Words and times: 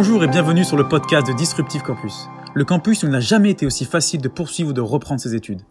Bonjour 0.00 0.22
et 0.22 0.28
bienvenue 0.28 0.64
sur 0.64 0.76
le 0.76 0.86
podcast 0.86 1.26
de 1.26 1.32
Disruptive 1.32 1.82
Campus. 1.82 2.28
Le 2.54 2.64
campus 2.64 3.02
où 3.02 3.06
il 3.06 3.10
n'a 3.10 3.18
jamais 3.18 3.50
été 3.50 3.66
aussi 3.66 3.84
facile 3.84 4.20
de 4.20 4.28
poursuivre 4.28 4.70
ou 4.70 4.72
de 4.72 4.80
reprendre 4.80 5.20
ses 5.20 5.34
études. 5.34 5.62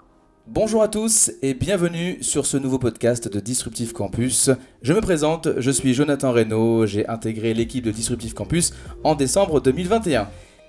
Bonjour 0.47 0.83
à 0.83 0.89
tous 0.89 1.31
et 1.42 1.53
bienvenue 1.53 2.17
sur 2.19 2.46
ce 2.46 2.58
nouveau 2.58 2.78
podcast 2.78 3.31
de 3.31 3.40
Disruptive 3.40 3.94
Campus. 3.94 4.49
Je 4.81 4.92
me 4.92 4.99
présente, 4.99 5.47
je 5.60 5.71
suis 5.71 5.94
Jonathan 5.94 6.33
Reynaud, 6.33 6.85
j'ai 6.87 7.08
intégré 7.08 7.53
l'équipe 7.53 7.85
de 7.85 7.92
Disruptive 7.92 8.33
Campus 8.33 8.74
en 9.05 9.15
décembre 9.15 9.62
2021. 9.62 10.28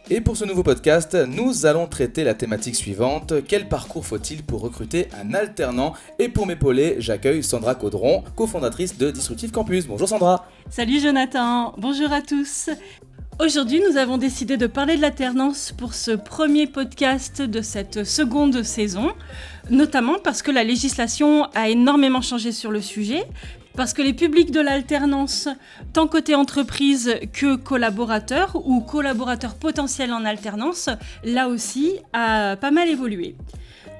Et 0.08 0.20
pour 0.20 0.36
ce 0.36 0.44
nouveau 0.44 0.62
podcast, 0.62 1.16
nous 1.16 1.66
allons 1.66 1.88
traiter 1.88 2.22
la 2.22 2.34
thématique 2.34 2.76
suivante. 2.76 3.34
Quel 3.48 3.68
parcours 3.68 4.06
faut-il 4.06 4.44
pour 4.44 4.60
recruter 4.60 5.08
un 5.20 5.34
alternant? 5.34 5.94
Et 6.20 6.28
pour 6.28 6.46
m'épauler, 6.46 6.94
j'accueille 7.00 7.42
Sandra 7.42 7.74
Caudron, 7.74 8.22
cofondatrice 8.36 8.96
de 8.98 9.10
Disruptive 9.10 9.50
Campus. 9.50 9.88
Bonjour 9.88 10.08
Sandra. 10.08 10.46
Salut 10.70 11.00
Jonathan, 11.00 11.74
bonjour 11.76 12.12
à 12.12 12.22
tous. 12.22 12.70
Aujourd'hui, 13.40 13.80
nous 13.88 13.96
avons 13.96 14.18
décidé 14.18 14.56
de 14.56 14.66
parler 14.66 14.96
de 14.96 15.00
l'alternance 15.00 15.70
pour 15.70 15.94
ce 15.94 16.10
premier 16.10 16.66
podcast 16.66 17.40
de 17.40 17.62
cette 17.62 18.02
seconde 18.02 18.64
saison, 18.64 19.12
notamment 19.70 20.16
parce 20.18 20.42
que 20.42 20.50
la 20.50 20.64
législation 20.64 21.44
a 21.54 21.68
énormément 21.68 22.20
changé 22.20 22.50
sur 22.50 22.72
le 22.72 22.80
sujet, 22.80 23.22
parce 23.76 23.92
que 23.92 24.02
les 24.02 24.12
publics 24.12 24.50
de 24.50 24.58
l'alternance, 24.58 25.48
tant 25.92 26.08
côté 26.08 26.34
entreprise 26.34 27.14
que 27.32 27.54
collaborateurs 27.54 28.56
ou 28.66 28.80
collaborateurs 28.80 29.54
potentiels 29.54 30.12
en 30.12 30.24
alternance, 30.24 30.90
là 31.22 31.46
aussi, 31.46 31.92
a 32.12 32.56
pas 32.56 32.72
mal 32.72 32.88
évolué. 32.88 33.36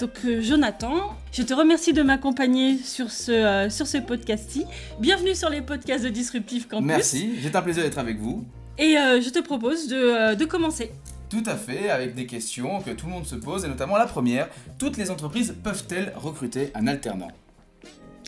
Donc 0.00 0.10
euh, 0.24 0.42
Jonathan, 0.42 1.16
je 1.30 1.42
te 1.42 1.54
remercie 1.54 1.92
de 1.92 2.02
m'accompagner 2.02 2.76
sur 2.78 3.12
ce, 3.12 3.30
euh, 3.30 3.70
ce 3.70 3.98
podcast-ci. 3.98 4.64
Bienvenue 4.98 5.36
sur 5.36 5.48
les 5.48 5.62
podcasts 5.62 6.02
de 6.02 6.08
Disruptive 6.08 6.66
Campus. 6.66 6.86
Merci, 6.86 7.34
c'est 7.40 7.54
un 7.54 7.62
plaisir 7.62 7.84
d'être 7.84 7.98
avec 7.98 8.18
vous. 8.18 8.44
Et 8.78 8.96
euh, 8.96 9.20
je 9.20 9.28
te 9.30 9.40
propose 9.40 9.88
de, 9.88 10.34
de 10.34 10.44
commencer. 10.44 10.92
Tout 11.28 11.42
à 11.44 11.56
fait, 11.56 11.90
avec 11.90 12.14
des 12.14 12.26
questions 12.26 12.80
que 12.80 12.90
tout 12.90 13.06
le 13.06 13.12
monde 13.12 13.26
se 13.26 13.34
pose, 13.34 13.64
et 13.64 13.68
notamment 13.68 13.96
la 13.96 14.06
première, 14.06 14.48
toutes 14.78 14.96
les 14.96 15.10
entreprises 15.10 15.54
peuvent-elles 15.62 16.12
recruter 16.16 16.70
un 16.74 16.86
alternant? 16.86 17.28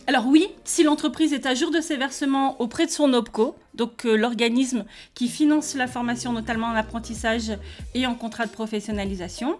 Alors 0.07 0.27
oui, 0.27 0.47
si 0.65 0.83
l'entreprise 0.83 1.31
est 1.31 1.45
à 1.45 1.53
jour 1.53 1.71
de 1.71 1.79
ses 1.79 1.95
versements 1.95 2.59
auprès 2.59 2.85
de 2.85 2.91
son 2.91 3.13
OPCO, 3.13 3.55
donc 3.75 4.05
euh, 4.05 4.15
l'organisme 4.15 4.83
qui 5.13 5.27
finance 5.27 5.75
la 5.75 5.87
formation 5.87 6.33
notamment 6.33 6.67
en 6.67 6.75
apprentissage 6.75 7.53
et 7.93 8.05
en 8.05 8.15
contrat 8.15 8.45
de 8.45 8.51
professionnalisation, 8.51 9.57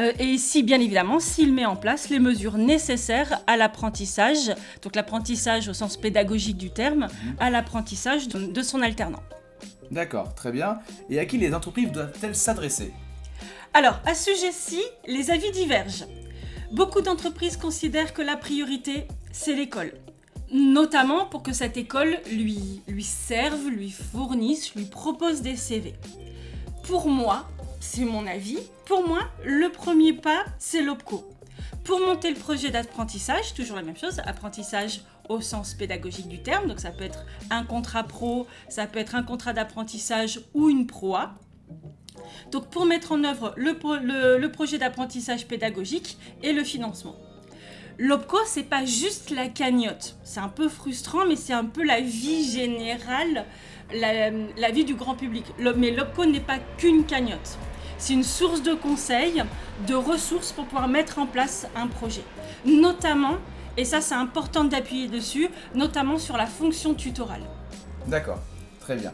euh, 0.00 0.12
et 0.18 0.38
si 0.38 0.62
bien 0.62 0.80
évidemment 0.80 1.20
s'il 1.20 1.52
met 1.52 1.66
en 1.66 1.76
place 1.76 2.08
les 2.08 2.18
mesures 2.18 2.56
nécessaires 2.56 3.40
à 3.46 3.56
l'apprentissage, 3.56 4.54
donc 4.82 4.96
l'apprentissage 4.96 5.68
au 5.68 5.74
sens 5.74 5.96
pédagogique 5.96 6.56
du 6.56 6.70
terme, 6.70 7.06
mhm. 7.06 7.36
à 7.38 7.50
l'apprentissage 7.50 8.28
de 8.28 8.62
son 8.62 8.80
alternant. 8.80 9.22
D'accord, 9.90 10.34
très 10.34 10.52
bien. 10.52 10.78
Et 11.10 11.18
à 11.18 11.26
qui 11.26 11.38
les 11.38 11.54
entreprises 11.54 11.92
doivent-elles 11.92 12.34
s'adresser? 12.34 12.92
Alors, 13.72 14.00
à 14.06 14.14
ce 14.14 14.32
sujet-ci, 14.32 14.82
les 15.06 15.30
avis 15.30 15.50
divergent. 15.50 16.06
Beaucoup 16.72 17.00
d'entreprises 17.00 17.56
considèrent 17.56 18.14
que 18.14 18.22
la 18.22 18.36
priorité, 18.36 19.06
c'est 19.32 19.54
l'école. 19.54 19.92
Notamment 20.52 21.26
pour 21.26 21.42
que 21.42 21.52
cette 21.52 21.76
école 21.76 22.18
lui, 22.30 22.82
serve, 23.00 23.68
lui 23.68 23.90
fournisse, 23.90 24.74
lui 24.74 24.84
propose 24.84 25.42
des 25.42 25.56
CV. 25.56 25.94
Pour 26.84 27.08
moi, 27.08 27.48
c'est 27.80 28.04
mon 28.04 28.26
avis, 28.26 28.58
pour 28.86 29.06
moi, 29.06 29.20
le 29.44 29.70
premier 29.70 30.12
pas, 30.12 30.44
c'est 30.58 30.82
l'OPCO. 30.82 31.28
Pour 31.82 32.00
monter 32.00 32.30
le 32.30 32.36
projet 32.36 32.70
d'apprentissage, 32.70 33.54
toujours 33.54 33.76
la 33.76 33.82
même 33.82 33.96
chose, 33.96 34.20
apprentissage 34.24 35.00
au 35.28 35.40
sens 35.40 35.74
pédagogique 35.74 36.28
du 36.28 36.42
terme, 36.42 36.68
donc 36.68 36.80
ça 36.80 36.90
peut 36.90 37.04
être 37.04 37.24
un 37.50 37.64
contrat 37.64 38.04
pro, 38.04 38.46
ça 38.68 38.86
peut 38.86 38.98
être 38.98 39.14
un 39.14 39.22
contrat 39.22 39.52
d'apprentissage 39.52 40.40
ou 40.54 40.68
une 40.68 40.86
proa. 40.86 41.34
Donc 42.50 42.68
pour 42.68 42.86
mettre 42.86 43.12
en 43.12 43.24
œuvre 43.24 43.54
le 43.56 44.48
projet 44.48 44.78
d'apprentissage 44.78 45.46
pédagogique 45.46 46.18
et 46.42 46.52
le 46.52 46.64
financement. 46.64 47.16
L'OPCO, 47.98 48.38
c'est 48.44 48.64
pas 48.64 48.84
juste 48.84 49.30
la 49.30 49.46
cagnotte. 49.46 50.16
C'est 50.24 50.40
un 50.40 50.48
peu 50.48 50.68
frustrant, 50.68 51.26
mais 51.26 51.36
c'est 51.36 51.52
un 51.52 51.64
peu 51.64 51.84
la 51.84 52.00
vie 52.00 52.44
générale, 52.50 53.44
la, 53.92 54.70
vie 54.72 54.84
du 54.84 54.94
grand 54.94 55.14
public. 55.14 55.44
mais 55.76 55.92
l'OPCO 55.92 56.24
n'est 56.24 56.40
pas 56.40 56.58
qu'une 56.76 57.04
cagnotte. 57.04 57.56
C'est 57.96 58.14
une 58.14 58.24
source 58.24 58.62
de 58.62 58.74
conseils, 58.74 59.44
de 59.86 59.94
ressources 59.94 60.50
pour 60.50 60.64
pouvoir 60.64 60.88
mettre 60.88 61.20
en 61.20 61.26
place 61.26 61.68
un 61.76 61.86
projet. 61.86 62.24
Notamment, 62.64 63.36
et 63.76 63.84
ça 63.84 64.00
c'est 64.00 64.14
important 64.14 64.64
d'appuyer 64.64 65.08
dessus, 65.08 65.48
notamment 65.74 66.18
sur 66.18 66.36
la 66.36 66.46
fonction 66.46 66.94
tutorale. 66.94 67.42
D'accord, 68.06 68.38
très 68.80 68.96
bien. 68.96 69.12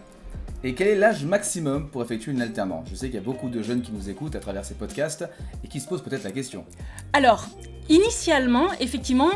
Et 0.63 0.75
quel 0.75 0.89
est 0.89 0.97
l'âge 0.97 1.25
maximum 1.25 1.89
pour 1.89 2.03
effectuer 2.03 2.33
une 2.33 2.43
alternance? 2.43 2.89
Je 2.91 2.95
sais 2.95 3.07
qu'il 3.07 3.15
y 3.15 3.19
a 3.19 3.23
beaucoup 3.23 3.49
de 3.49 3.63
jeunes 3.63 3.81
qui 3.81 3.93
nous 3.93 4.11
écoutent 4.11 4.37
à 4.37 4.41
travers 4.41 4.65
ces 4.65 4.75
podcasts 4.75 5.25
et 5.65 5.69
qui 5.69 5.81
se 5.81 5.89
posent 5.89 6.03
peut-être 6.03 6.25
la 6.25 6.33
question. 6.33 6.67
Alors, 7.15 7.47
initialement, 7.89 8.67
effectivement, 8.79 9.31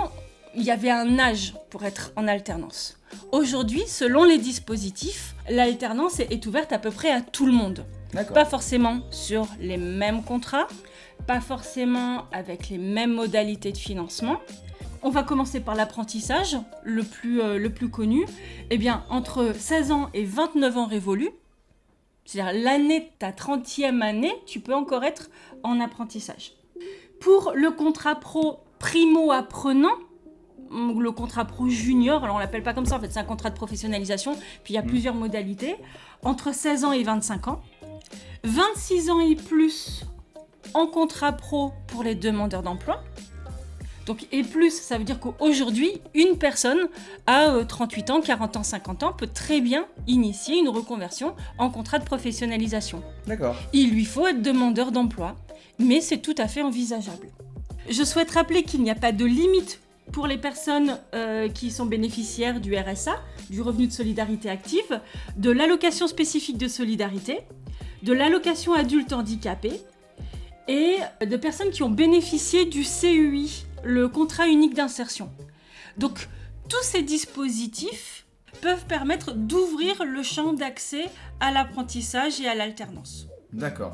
il 0.55 0.65
y 0.65 0.71
avait 0.71 0.91
un 0.91 1.19
âge 1.19 1.55
pour 1.71 1.85
être 1.85 2.13
en 2.17 2.29
alternance. 2.29 2.99
Aujourd'hui, 3.33 3.85
selon 3.87 4.25
les 4.25 4.37
dispositifs, 4.39 5.35
l'alternance 5.49 6.21
est 6.21 6.45
ouverte 6.47 6.73
à 6.73 6.79
peu 6.79 6.91
près 6.91 7.11
à 7.11 7.23
tout 7.23 7.47
le 7.47 7.53
monde. 7.53 7.87
Pas 8.35 8.45
forcément 8.45 9.01
sur 9.11 9.49
les 9.59 9.79
mêmes 9.79 10.23
contrats, 10.23 10.69
pas 11.27 11.41
forcément 11.41 12.27
avec 12.33 12.69
les 12.69 12.79
mêmes 12.79 13.15
modalités 13.15 13.73
de 13.73 13.79
financement, 13.79 14.41
on 15.05 15.11
va 15.11 15.23
commencer 15.23 15.61
par 15.61 15.75
l'apprentissage, 15.75 16.57
le, 16.83 17.03
plus, 17.03 17.41
euh, 17.43 17.59
le 17.59 17.71
plus 17.71 17.91
connu. 17.91 18.25
Eh 18.71 18.79
bien, 18.79 19.05
entre 19.11 19.55
16 19.55 19.93
ans 19.93 20.09
et 20.15 20.25
29 20.25 20.79
ans 20.79 20.87
révolus, 20.87 21.31
c'est-à-dire 22.25 22.65
l'année 22.65 23.01
de 23.01 23.07
ta 23.19 23.31
30e 23.31 24.01
année, 24.01 24.33
tu 24.47 24.61
peux 24.61 24.75
encore 24.75 25.05
être 25.05 25.29
en 25.63 25.79
apprentissage. 25.79 26.53
Pour 27.21 27.53
le 27.55 27.71
contrat 27.71 28.15
pro 28.15 28.61
primo-apprenant, 28.79 29.95
le 30.71 31.11
contrat 31.11 31.45
pro 31.45 31.69
junior, 31.69 32.25
alors 32.25 32.37
on 32.37 32.39
l'appelle 32.39 32.63
pas 32.63 32.73
comme 32.73 32.87
ça, 32.87 32.97
en 32.97 33.01
fait 33.01 33.13
c'est 33.13 33.21
un 33.21 33.25
contrat 33.25 33.51
de 33.51 33.55
professionnalisation, 33.55 34.35
puis 34.65 34.73
il 34.73 34.77
y 34.77 34.79
a 34.79 34.83
mm. 34.83 34.87
plusieurs 34.87 35.15
modalités, 35.15 35.77
entre 36.23 36.55
16 36.55 36.85
ans 36.87 36.93
et 36.93 37.03
25 37.03 37.49
ans, 37.49 37.61
26 38.45 39.11
ans 39.11 39.21
et 39.21 39.37
plus 39.37 40.05
en 40.73 40.87
contrat 40.87 41.33
pro 41.33 41.73
pour 41.89 42.03
les 42.03 42.15
demandeurs 42.15 42.63
d'emploi, 42.63 43.05
donc, 44.07 44.27
et 44.33 44.43
plus, 44.43 44.71
ça 44.71 44.99
veut 44.99 45.05
dire 45.05 45.19
qu'aujourd'hui, 45.19 45.93
une 46.15 46.37
personne 46.37 46.89
à 47.27 47.65
38 47.67 48.11
euh, 48.11 48.13
ans, 48.15 48.21
40 48.21 48.57
ans, 48.59 48.63
50 48.63 49.03
ans 49.03 49.13
peut 49.13 49.27
très 49.27 49.61
bien 49.61 49.87
initier 50.07 50.59
une 50.59 50.69
reconversion 50.69 51.35
en 51.59 51.71
contrat 51.71 51.99
de 51.99 52.05
professionnalisation. 52.05 53.03
D'accord. 53.27 53.57
Il 53.73 53.91
lui 53.93 54.05
faut 54.05 54.27
être 54.27 54.43
demandeur 54.43 54.93
d'emploi, 54.93 55.37
mais 55.79 56.01
c'est 56.01 56.19
tout 56.19 56.35
à 56.39 56.49
fait 56.49 56.63
envisageable. 56.63 57.29
Je 57.89 58.03
souhaite 58.03 58.31
rappeler 58.31 58.63
qu'il 58.63 58.83
n'y 58.83 58.91
a 58.91 58.95
pas 58.95 59.13
de 59.13 59.25
limite 59.25 59.81
pour 60.13 60.27
les 60.27 60.39
personnes 60.39 60.99
euh, 61.15 61.49
qui 61.49 61.71
sont 61.71 61.87
bénéficiaires 61.87 62.61
du 62.61 62.77
RSA, 62.77 63.17
du 63.49 63.63
revenu 63.63 63.87
de 63.87 63.93
solidarité 63.93 64.51
active, 64.51 65.01
de 65.37 65.51
l'allocation 65.51 66.07
spécifique 66.07 66.59
de 66.59 66.69
solidarité, 66.69 67.41
de 68.03 68.13
l'allocation 68.13 68.75
adulte 68.75 69.15
handicapé 69.15 69.73
et 70.69 70.97
de 71.25 71.37
personnes 71.37 71.71
qui 71.71 71.83
ont 71.83 71.91
bénéficié 71.91 72.65
du 72.67 72.83
CUI, 72.83 73.65
le 73.85 74.09
contrat 74.09 74.49
unique 74.49 74.75
d'insertion. 74.75 75.31
Donc 75.97 76.29
tous 76.69 76.83
ces 76.83 77.03
dispositifs 77.03 78.27
peuvent 78.61 78.87
permettre 78.87 79.33
d'ouvrir 79.33 80.05
le 80.05 80.23
champ 80.23 80.53
d'accès 80.53 81.07
à 81.41 81.51
l'apprentissage 81.51 82.41
et 82.41 82.49
à 82.49 82.55
l'alternance. 82.55 83.27
D'accord. 83.53 83.93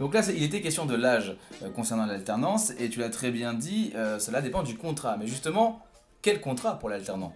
Donc 0.00 0.12
là, 0.12 0.22
il 0.28 0.42
était 0.42 0.60
question 0.60 0.86
de 0.86 0.94
l'âge 0.94 1.36
euh, 1.62 1.70
concernant 1.70 2.06
l'alternance, 2.06 2.72
et 2.78 2.88
tu 2.88 2.98
l'as 2.98 3.10
très 3.10 3.30
bien 3.30 3.54
dit, 3.54 3.92
euh, 3.94 4.18
cela 4.18 4.40
dépend 4.40 4.62
du 4.64 4.76
contrat. 4.76 5.16
Mais 5.16 5.26
justement, 5.26 5.82
quel 6.20 6.40
contrat 6.40 6.78
pour 6.78 6.88
l'alternant? 6.88 7.32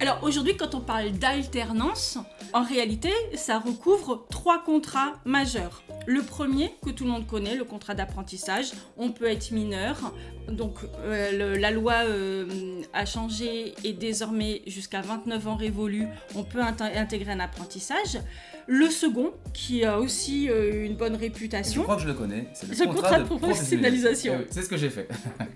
Alors 0.00 0.22
aujourd'hui, 0.22 0.56
quand 0.56 0.76
on 0.76 0.80
parle 0.80 1.10
d'alternance, 1.10 2.18
en 2.52 2.62
réalité, 2.62 3.10
ça 3.34 3.58
recouvre 3.58 4.26
trois 4.30 4.62
contrats 4.62 5.14
majeurs. 5.24 5.82
Le 6.08 6.22
premier, 6.22 6.70
que 6.82 6.88
tout 6.88 7.04
le 7.04 7.10
monde 7.10 7.26
connaît, 7.26 7.54
le 7.54 7.64
contrat 7.64 7.94
d'apprentissage. 7.94 8.72
On 8.96 9.12
peut 9.12 9.26
être 9.26 9.50
mineur. 9.50 10.14
Donc 10.50 10.76
euh, 11.04 11.58
la 11.58 11.70
loi 11.70 11.96
euh, 12.06 12.46
a 12.94 13.04
changé 13.04 13.74
et 13.84 13.92
désormais 13.92 14.62
jusqu'à 14.66 15.02
29 15.02 15.48
ans 15.48 15.56
révolus, 15.56 16.06
on 16.34 16.44
peut 16.44 16.62
intégrer 16.62 17.32
un 17.32 17.40
apprentissage. 17.40 18.20
Le 18.66 18.86
second, 18.86 19.32
qui 19.52 19.84
a 19.84 19.98
aussi 19.98 20.48
euh, 20.48 20.86
une 20.86 20.94
bonne 20.94 21.14
réputation. 21.14 21.82
Je 21.82 21.84
crois 21.84 21.96
que 21.96 22.02
je 22.02 22.08
le 22.08 22.14
connais. 22.14 22.48
C'est 22.54 22.86
le 22.86 22.86
contrat, 22.86 23.20
de, 23.20 23.24
professionnalisation. 23.24 24.46
C'est 24.48 24.62
ce 24.62 24.68
que 24.70 24.78
j'ai 24.78 24.88
fait. 24.90 25.08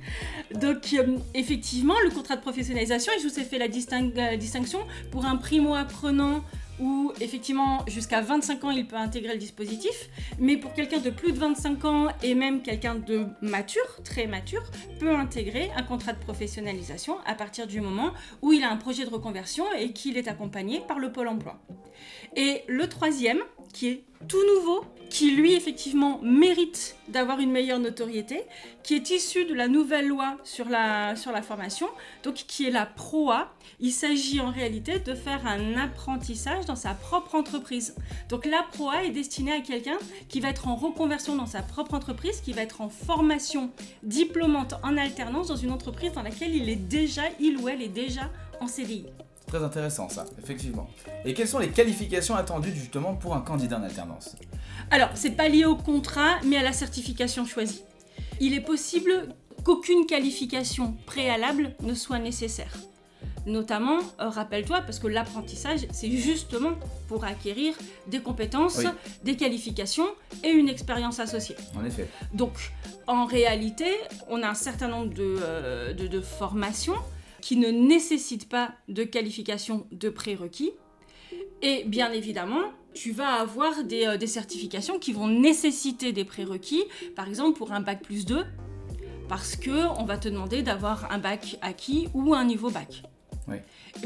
Donc, 0.55 0.95
effectivement, 1.33 1.95
le 2.05 2.11
contrat 2.11 2.37
de 2.37 2.43
professionnalisation, 2.43 3.11
et 3.17 3.23
je 3.23 3.27
vous 3.27 3.41
ai 3.41 3.45
fait 3.45 3.59
la 3.59 3.69
distinction 3.69 4.81
pour 5.11 5.25
un 5.25 5.37
primo-apprenant 5.37 6.45
où 6.83 7.13
effectivement 7.21 7.85
jusqu'à 7.87 8.21
25 8.21 8.65
ans 8.65 8.71
il 8.71 8.87
peut 8.87 8.97
intégrer 8.97 9.33
le 9.33 9.39
dispositif, 9.39 10.11
mais 10.39 10.57
pour 10.57 10.75
quelqu'un 10.75 10.99
de 10.99 11.11
plus 11.11 11.33
de 11.33 11.39
25 11.39 11.85
ans 11.85 12.09
et 12.23 12.35
même 12.35 12.61
quelqu'un 12.61 12.97
de 12.97 13.27
mature, 13.41 14.03
très 14.05 14.27
mature, 14.27 14.63
peut 14.99 15.15
intégrer 15.15 15.71
un 15.77 15.85
contrat 15.85 16.13
de 16.13 16.19
professionnalisation 16.19 17.17
à 17.25 17.35
partir 17.35 17.67
du 17.67 17.81
moment 17.81 18.13
où 18.43 18.53
il 18.53 18.65
a 18.65 18.71
un 18.71 18.77
projet 18.77 19.05
de 19.05 19.11
reconversion 19.11 19.65
et 19.79 19.93
qu'il 19.93 20.17
est 20.17 20.29
accompagné 20.29 20.81
par 20.87 20.99
le 20.99 21.13
pôle 21.13 21.29
emploi. 21.29 21.61
Et 22.37 22.63
le 22.67 22.89
troisième, 22.89 23.41
qui 23.73 23.89
est 23.89 24.05
tout 24.29 24.45
nouveau, 24.55 24.85
qui 25.13 25.33
lui 25.33 25.53
effectivement 25.53 26.21
mérite 26.23 26.97
d'avoir 27.09 27.39
une 27.39 27.51
meilleure 27.51 27.79
notoriété, 27.79 28.45
qui 28.83 28.95
est 28.95 29.11
issu 29.11 29.45
de 29.45 29.53
la 29.53 29.69
nouvelle 29.69 30.09
loi 30.09 30.39
sur 30.43 30.71
la, 30.71 31.17
sur 31.17 31.33
la 31.33 31.43
formation, 31.43 31.87
donc 32.23 32.35
qui 32.35 32.67
est 32.67 32.71
la 32.71 32.87
PROA. 32.87 33.53
Il 33.79 33.93
s'agit 33.93 34.41
en 34.41 34.51
réalité 34.51 35.01
de 35.01 35.15
faire 35.15 35.47
un 35.47 35.77
apprentissage 35.77 36.65
dans 36.65 36.77
sa 36.77 36.95
propre 36.95 37.35
entreprise. 37.35 37.95
Donc 38.31 38.47
la 38.47 38.63
PROA 38.73 39.05
est 39.05 39.11
destinée 39.11 39.53
à 39.53 39.61
quelqu'un 39.61 39.99
qui 40.31 40.41
va 40.41 40.49
être 40.49 40.67
en 40.67 40.77
reconversion 40.77 41.37
dans 41.37 41.47
sa 41.47 41.61
propre 41.61 41.93
entreprise, 41.93 42.41
qui 42.41 42.55
va 42.55 42.63
être 42.63 42.81
en 42.81 42.89
formation 42.89 43.71
diplômante 44.03 44.75
en 44.83 44.97
alternance 44.97 45.49
dans 45.49 45.57
une 45.57 45.73
entreprise 45.73 46.13
dans 46.13 46.23
laquelle 46.23 46.57
il 46.57 46.71
est 46.71 46.77
déjà, 46.77 47.25
il 47.39 47.59
ou 47.59 47.69
elle 47.69 47.83
est 47.83 47.89
déjà 47.89 48.31
en 48.61 48.67
CDI. 48.67 49.05
Très 49.53 49.63
intéressant 49.63 50.09
ça, 50.09 50.25
effectivement. 50.43 50.89
Et 51.27 51.35
quelles 51.35 51.47
sont 51.47 51.59
les 51.59 51.69
qualifications 51.69 52.35
attendues 52.35 52.73
justement 52.75 53.15
pour 53.15 53.35
un 53.35 53.43
candidat 53.43 53.79
en 53.79 53.83
alternance? 53.83 54.35
Alors, 54.91 55.11
c'est 55.13 55.33
pas 55.33 55.51
lié 55.51 55.67
au 55.67 55.77
contrat, 55.77 56.37
mais 56.47 56.57
à 56.57 56.63
la 56.63 56.73
certification 56.73 57.45
choisie. 57.45 57.85
Il 58.41 58.55
est 58.55 58.63
possible 58.63 59.13
qu'aucune 59.63 60.07
qualification 60.07 60.97
préalable 61.05 61.75
ne 61.83 61.93
soit 61.93 62.19
nécessaire. 62.19 62.73
Notamment, 63.45 63.99
euh, 64.21 64.31
rappelle-toi, 64.31 64.81
parce 64.81 64.99
que 64.99 65.07
l'apprentissage, 65.07 65.81
c'est 65.93 66.11
justement 66.11 66.73
pour 67.09 67.27
acquérir 67.27 67.75
des 68.07 68.21
compétences, 68.21 68.81
des 69.23 69.37
qualifications 69.37 70.09
et 70.43 70.49
une 70.49 70.71
expérience 70.71 71.21
associée. 71.21 71.57
En 71.79 71.85
effet. 71.85 72.09
Donc, 72.33 72.73
en 73.07 73.27
réalité, 73.27 73.99
on 74.31 74.43
a 74.43 74.49
un 74.49 74.55
certain 74.55 74.89
nombre 74.89 75.13
de, 75.13 75.37
euh, 75.43 75.93
de 75.93 76.21
formations 76.23 76.97
qui 77.43 77.57
ne 77.57 77.69
nécessite 77.69 78.49
pas 78.49 78.73
de 78.89 79.05
qualification 79.05 79.87
de 79.93 80.09
prérequis. 80.09 80.71
Et 81.61 81.85
bien 81.85 82.11
évidemment, 82.13 82.73
tu 82.95 83.13
vas 83.13 83.35
avoir 83.35 83.85
des, 83.85 84.07
euh, 84.07 84.27
certifications 84.27 84.99
qui 84.99 85.13
vont 85.13 85.29
nécessiter 85.29 86.13
des 86.13 86.25
prérequis, 86.25 86.85
par 87.15 87.29
exemple 87.29 87.59
pour 87.59 87.73
un 87.73 87.81
bac 87.81 88.03
plus 88.03 88.25
2, 88.25 88.45
parce 89.29 89.57
que 89.57 89.89
on 90.01 90.05
va 90.05 90.19
te 90.19 90.29
demander 90.29 90.63
d'avoir 90.63 91.11
un 91.13 91.19
bac 91.19 91.59
acquis 91.61 92.09
ou 92.15 92.35
un 92.35 92.45
niveau 92.45 92.71
bac. 92.71 93.03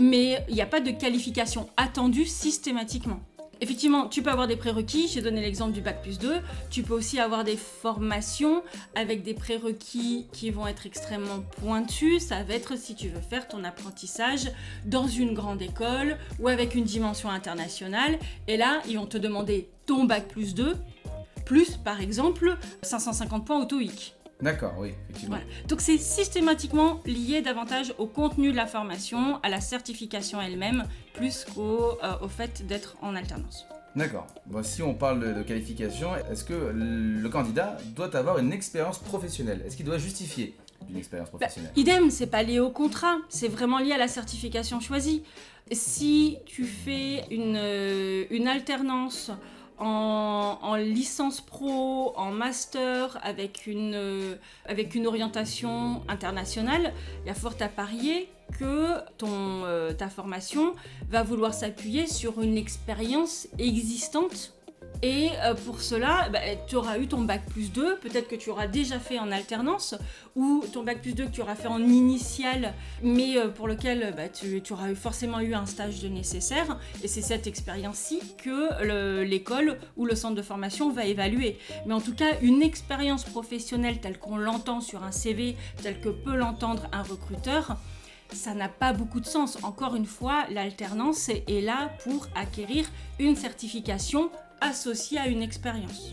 Mais 0.00 0.44
il 0.49 0.55
n'y 0.55 0.61
a 0.61 0.67
pas 0.67 0.81
de 0.81 0.91
qualification 0.91 1.69
attendue 1.77 2.25
systématiquement. 2.25 3.21
Effectivement, 3.61 4.08
tu 4.08 4.23
peux 4.23 4.31
avoir 4.31 4.47
des 4.47 4.56
prérequis, 4.56 5.08
j'ai 5.08 5.23
donné 5.23 5.41
l'exemple 5.41 5.73
du 5.73 5.81
bac 5.81 6.03
plus 6.03 6.19
2, 6.19 6.41
tu 6.70 6.82
peux 6.82 6.93
aussi 6.93 7.19
avoir 7.19 7.43
des 7.43 7.56
formations 7.56 8.62
avec 8.94 9.23
des 9.23 9.32
prérequis 9.32 10.26
qui 10.32 10.50
vont 10.50 10.67
être 10.67 10.85
extrêmement 10.85 11.41
pointus, 11.61 12.26
ça 12.26 12.43
va 12.43 12.55
être 12.55 12.76
si 12.76 12.94
tu 12.94 13.08
veux 13.08 13.20
faire 13.20 13.49
ton 13.49 13.64
apprentissage 13.64 14.50
dans 14.85 15.06
une 15.06 15.32
grande 15.32 15.62
école 15.62 16.19
ou 16.38 16.49
avec 16.49 16.75
une 16.75 16.85
dimension 16.85 17.31
internationale, 17.31 18.19
et 18.47 18.58
là, 18.58 18.82
ils 18.88 18.99
vont 18.99 19.06
te 19.06 19.17
demander 19.19 19.70
ton 19.87 20.05
bac 20.05 20.29
plus 20.29 20.55
2, 20.55 20.75
plus 21.47 21.76
par 21.76 22.00
exemple 22.00 22.59
550 22.82 23.47
points 23.47 23.62
au 23.62 23.64
D'accord, 24.41 24.75
oui, 24.79 24.91
effectivement. 25.09 25.38
Donc 25.69 25.81
c'est 25.81 25.97
systématiquement 25.97 27.00
lié 27.06 27.41
davantage 27.41 27.94
au 27.99 28.06
contenu 28.06 28.53
de 28.53 28.56
la 28.56 28.67
formation, 28.67 29.41
à 29.43 29.49
la 29.49 29.61
certification 29.61 30.41
elle-même, 30.41 30.85
plus 31.15 31.44
qu'au 31.44 31.99
euh, 32.03 32.29
fait 32.29 32.67
d'être 32.67 32.97
en 33.00 33.17
alternance. 33.17 33.67
D'accord. 33.94 34.27
Bon, 34.44 34.62
si 34.62 34.83
on 34.83 34.93
parle 34.93 35.35
de, 35.35 35.43
qualification, 35.43 36.11
est-ce 36.31 36.44
que 36.44 36.53
le 36.53 37.29
candidat 37.31 37.79
doit 37.94 38.15
avoir 38.15 38.38
une 38.38 38.53
expérience 38.53 38.99
professionnelle? 38.99 39.62
Est-ce 39.67 39.75
qu'il 39.75 39.87
doit 39.87 39.97
justifier 39.97 40.55
d'une 40.87 40.99
expérience 40.99 41.31
bah, 41.31 41.38
professionnelle? 41.38 41.73
Idem, 41.77 42.11
c'est 42.11 42.27
pas 42.27 42.43
lié 42.43 42.61
au 42.61 42.69
contrat, 42.69 43.17
c'est 43.31 43.49
vraiment 43.49 43.79
lié 43.79 43.93
à 43.93 43.99
la 43.99 44.09
certification 44.09 44.81
choisie. 44.81 45.23
Si 45.73 46.37
tu 46.44 46.65
fais 46.65 47.25
une, 47.31 47.56
euh, 47.56 48.25
une 48.31 48.49
alternance 48.49 49.31
en, 49.78 50.75
licence 50.76 51.40
pro, 51.40 52.12
en 52.17 52.31
master, 52.31 53.19
avec 53.23 53.67
une, 53.67 53.94
euh, 53.94 54.34
avec 54.67 54.94
une 54.94 55.06
orientation 55.06 56.02
internationale, 56.08 56.93
il 57.25 57.28
y 57.28 57.31
a 57.31 57.34
fort 57.34 57.55
à 57.61 57.69
parier 57.69 58.28
que 58.58 58.94
ton, 59.19 59.64
euh, 59.64 59.93
ta 59.93 60.08
formation 60.08 60.75
va 61.11 61.23
vouloir 61.23 61.52
s'appuyer 61.52 62.06
sur 62.06 62.40
une 62.40 62.56
expérience 62.56 63.49
existante 63.58 64.56
et 65.06 65.31
euh, 65.44 65.55
pour 65.55 65.82
cela, 65.82 66.29
bah, 66.32 66.41
tu 66.67 66.75
auras 66.75 66.99
eu 66.99 67.06
ton 67.06 67.20
bac 67.20 67.43
plus 67.49 67.70
2, 67.70 67.99
peut-être 67.99 68.26
que 68.26 68.35
tu 68.35 68.50
auras 68.50 68.67
déjà 68.67 68.99
fait 68.99 69.20
en 69.20 69.31
alternance, 69.31 69.94
ou 70.35 70.64
ton 70.73 70.82
bac 70.82 71.00
plus 71.00 71.14
2 71.14 71.26
que 71.26 71.31
tu 71.31 71.43
auras 71.43 71.55
fait 71.55 71.69
en 71.69 71.81
initial, 71.81 72.75
mais 73.05 73.38
euh, 73.38 73.47
pour 73.47 73.69
lequel 73.69 74.14
bah, 74.17 74.29
tu, 74.29 74.61
auras 74.73 74.93
forcément 74.97 75.38
eu 75.38 75.55
un 75.55 75.64
stage 75.64 76.00
de 76.00 76.08
nécessaire. 76.08 76.81
Et 77.05 77.08
c'est 77.08 77.23
cette 77.23 77.47
expérience-ci 77.47 78.19
que 78.43 79.23
l'école 79.23 79.79
ou 79.97 80.06
le 80.06 80.17
centre 80.17 80.35
de 80.35 80.43
formation 80.43 80.91
va 80.91 81.05
évaluer. 81.05 81.56
Mais 81.87 81.94
en 81.94 82.00
tout 82.00 82.14
cas, 82.14 82.41
une 82.43 82.61
expérience 82.61 83.23
professionnelle 83.23 84.00
telle 84.00 84.19
qu'on 84.19 84.37
l'entend 84.37 84.81
sur 84.81 85.05
un 85.05 85.12
CV, 85.12 85.55
telle 85.85 86.00
que 86.00 86.09
peut 86.09 86.35
l'entendre 86.35 86.88
un 86.91 87.05
recruteur, 87.05 87.76
ça 88.32 88.55
n'a 88.55 88.69
pas 88.69 88.93
beaucoup 88.93 89.20
de 89.20 89.26
sens. 89.26 89.58
Encore 89.62 89.94
une 89.94 90.06
fois, 90.06 90.46
l'alternance 90.50 91.28
est 91.28 91.64
là 91.64 91.90
pour 92.05 92.26
acquérir 92.34 92.87
une 93.19 93.37
certification 93.37 94.31
associé 94.61 95.19
à 95.19 95.28
une 95.28 95.43
expérience 95.43 96.12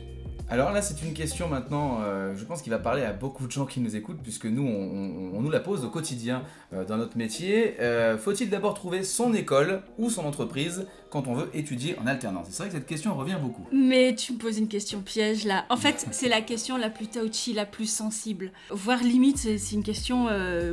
alors 0.50 0.72
là, 0.72 0.81
c'est 0.81 1.01
une 1.01 1.13
question 1.13 1.48
maintenant, 1.48 2.00
euh, 2.01 2.36
je 2.36 2.44
pense 2.44 2.62
qu'il 2.62 2.72
va 2.72 2.80
parler 2.80 3.04
à 3.04 3.13
beaucoup 3.13 3.48
de 3.48 3.51
gens 3.51 3.66
qui 3.66 3.80
nous 3.80 3.95
écoutent, 3.95 4.22
puisque 4.22 4.45
nous, 4.45 4.63
on, 4.63 5.42
nous 5.42 5.50
la 5.50 5.60
pose 5.60 5.86
au 5.86 5.90
quotidien 5.90 6.44
euh, 6.74 6.86
dans 6.86 6.98
notre 6.98 7.18
métier. 7.18 7.80
Euh, 7.80 8.18
faut-il 8.18 8.50
d'abord 8.50 8.74
trouver 8.74 9.04
son 9.04 9.34
école 9.34 9.81
ou 9.98 10.10
son 10.10 10.25
entreprise 10.25 10.86
quand 11.10 11.28
on 11.28 11.34
veut 11.34 11.50
étudier 11.54 11.98
en 12.00 12.07
alternance? 12.07 12.48
C'est 12.50 12.63
vrai 12.63 12.68
que 12.68 12.75
cette 12.75 12.86
question 12.86 13.16
revient 13.16 13.38
beaucoup. 13.42 13.66
Mais 13.72 14.16
tu 14.16 14.34
me 14.34 14.38
poses 14.38 14.57
une 14.57 14.68
question 14.68 15.01
piège 15.01 15.45
là. 15.45 15.66
En 15.69 15.78
fait, 15.78 16.06
c'est 16.12 16.30
la 16.30 16.42
question 16.42 16.78
la 16.78 16.89
plus 16.89 17.07
touchy, 17.07 17.54
la 17.54 17.66
plus 17.66 17.88
sensible. 17.88 18.51
Voire 18.69 19.01
limite, 19.01 19.38
c'est 19.38 19.75
une 19.75 19.84
question 19.84 20.28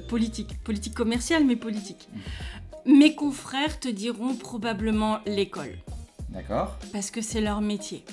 politique. 0.09 0.63
Politique 0.65 0.95
commerciale, 0.95 1.45
mais 1.45 1.57
politique. 1.57 2.09
Mm. 2.87 2.99
Mes 2.99 3.15
confrères 3.15 3.79
te 3.79 3.89
diront 3.89 4.35
probablement 4.35 5.21
l'école. 5.27 5.79
D'accord. 6.31 6.77
Parce 6.93 7.11
que 7.11 7.21
c'est 7.21 7.41
leur 7.41 7.61
métier. 7.61 8.05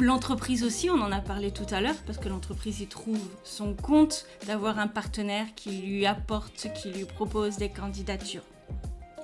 L'entreprise 0.00 0.62
aussi, 0.62 0.90
on 0.90 1.00
en 1.00 1.10
a 1.10 1.20
parlé 1.20 1.50
tout 1.50 1.66
à 1.70 1.80
l'heure, 1.80 1.96
parce 2.06 2.18
que 2.18 2.28
l'entreprise 2.28 2.80
y 2.80 2.86
trouve 2.86 3.20
son 3.42 3.74
compte 3.74 4.26
d'avoir 4.46 4.78
un 4.78 4.86
partenaire 4.86 5.46
qui 5.56 5.70
lui 5.70 6.06
apporte, 6.06 6.68
qui 6.74 6.90
lui 6.90 7.04
propose 7.04 7.56
des 7.56 7.68
candidatures. 7.68 8.44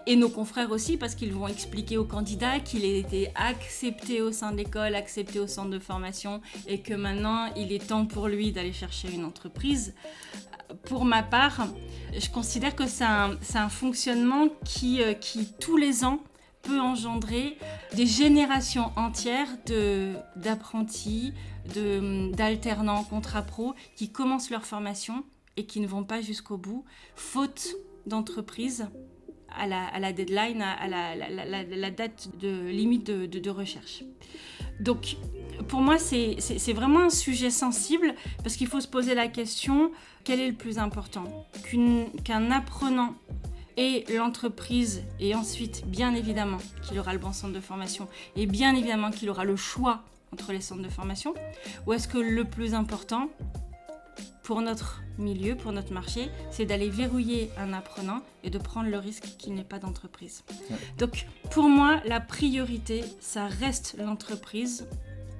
Et 0.06 0.17
nos 0.17 0.29
confrères 0.29 0.73
aussi, 0.73 0.97
parce 0.97 1.15
qu'ils 1.15 1.32
vont 1.32 1.47
expliquer 1.47 1.97
aux 1.97 2.05
candidats 2.05 2.59
qu'il 2.59 2.85
a 2.85 2.88
été 2.88 3.31
accepté 3.37 4.20
au 4.20 4.32
sein 4.32 4.51
de 4.51 4.56
l'école, 4.56 4.96
accepté 4.96 5.39
au 5.39 5.46
centre 5.46 5.70
de 5.70 5.79
formation, 5.79 6.41
et 6.67 6.81
que 6.81 6.93
maintenant 6.93 7.46
il 7.56 7.72
est 7.72 7.87
temps 7.87 8.05
pour 8.05 8.27
lui 8.27 8.51
d'aller 8.51 8.72
chercher 8.72 9.13
une 9.13 9.25
entreprise. 9.25 9.94
Pour 10.87 11.05
ma 11.05 11.22
part, 11.22 11.69
je 12.19 12.29
considère 12.31 12.75
que 12.75 12.87
c'est 12.87 13.05
un, 13.05 13.69
fonctionnement 13.69 14.48
euh, 14.82 15.15
qui, 15.15 15.48
tous 15.60 15.77
les 15.77 16.05
ans, 16.05 16.19
peut 16.65 16.81
engendrer 16.81 17.56
des 17.94 18.06
générations 18.06 18.91
entières 18.97 19.49
d'apprentis, 20.37 21.33
d'alternants 22.33 23.05
contrat 23.05 23.43
pro 23.43 23.75
qui 23.97 24.11
commencent 24.11 24.51
leur 24.51 24.65
formation 24.65 25.25
et 25.56 25.67
qui 25.67 25.81
ne 25.81 25.87
vont 25.87 26.05
pas 26.05 26.21
jusqu'au 26.21 26.56
bout, 26.56 26.85
faute 27.15 27.77
d'entreprise 28.06 28.89
à 29.56 29.67
la, 29.67 29.87
à 29.87 30.01
la, 30.01 30.13
deadline, 30.13 30.63
à 30.63 30.89
la, 30.89 31.15
la, 31.15 31.91
date 31.91 32.29
de 32.41 32.69
limite 32.69 33.06
de, 33.06 33.27
de, 33.27 33.51
recherche. 33.51 34.03
Donc, 34.81 35.17
pour 35.69 35.81
moi, 35.81 35.99
c'est 35.99 36.73
vraiment 36.73 37.03
un 37.03 37.11
sujet 37.11 37.51
sensible 37.51 38.15
parce 38.43 38.56
qu'il 38.56 38.67
faut 38.67 38.81
se 38.81 38.89
poser 38.89 39.15
la 39.15 39.29
question 39.29 39.93
quel 40.25 40.41
est 40.41 40.49
le 40.49 40.55
plus 40.55 40.79
important? 40.79 41.47
Qu'un 42.25 42.51
apprenant 42.51 43.15
et 43.76 44.04
l'entreprise, 44.14 45.02
et 45.20 45.34
ensuite, 45.34 45.86
bien 45.86 46.14
évidemment, 46.14 46.58
qu'il 46.82 46.98
aura 46.98 47.12
le 47.12 47.19
bon 47.19 47.32
centre 47.32 47.52
de 47.52 47.60
formation, 47.60 48.08
et 48.36 48.46
bien 48.46 48.74
évidemment 48.74 49.10
qu'il 49.10 49.28
aura 49.31 49.44
le 49.44 49.56
choix 49.56 50.02
entre 50.32 50.52
les 50.52 50.60
centres 50.60 50.82
de 50.82 50.88
formation, 50.88 51.34
ou 51.86 51.93
est-ce 51.93 52.08
que 52.08 52.19
le 52.19 52.44
plus 52.44 52.74
important 52.74 53.28
pour 54.43 54.60
notre 54.60 55.02
milieu, 55.16 55.56
pour 55.56 55.72
notre 55.72 55.93
marché, 55.93 56.28
c'est 56.50 56.66
d'aller 56.66 56.90
verrouiller 56.90 57.50
un 57.56 57.72
apprenant 57.72 58.20
et 58.43 58.50
de 58.50 58.58
prendre 58.58 58.90
le 58.90 58.98
risque 58.98 59.24
qu'il 59.38 59.54
n'ait 59.54 59.64
pas 59.64 59.78
d'entreprise. 59.78 60.44
Donc 60.98 61.26
pour 61.50 61.64
moi, 61.64 62.00
la 62.04 62.20
priorité, 62.20 63.02
ça 63.20 63.46
reste 63.46 63.96
l'entreprise 63.98 64.86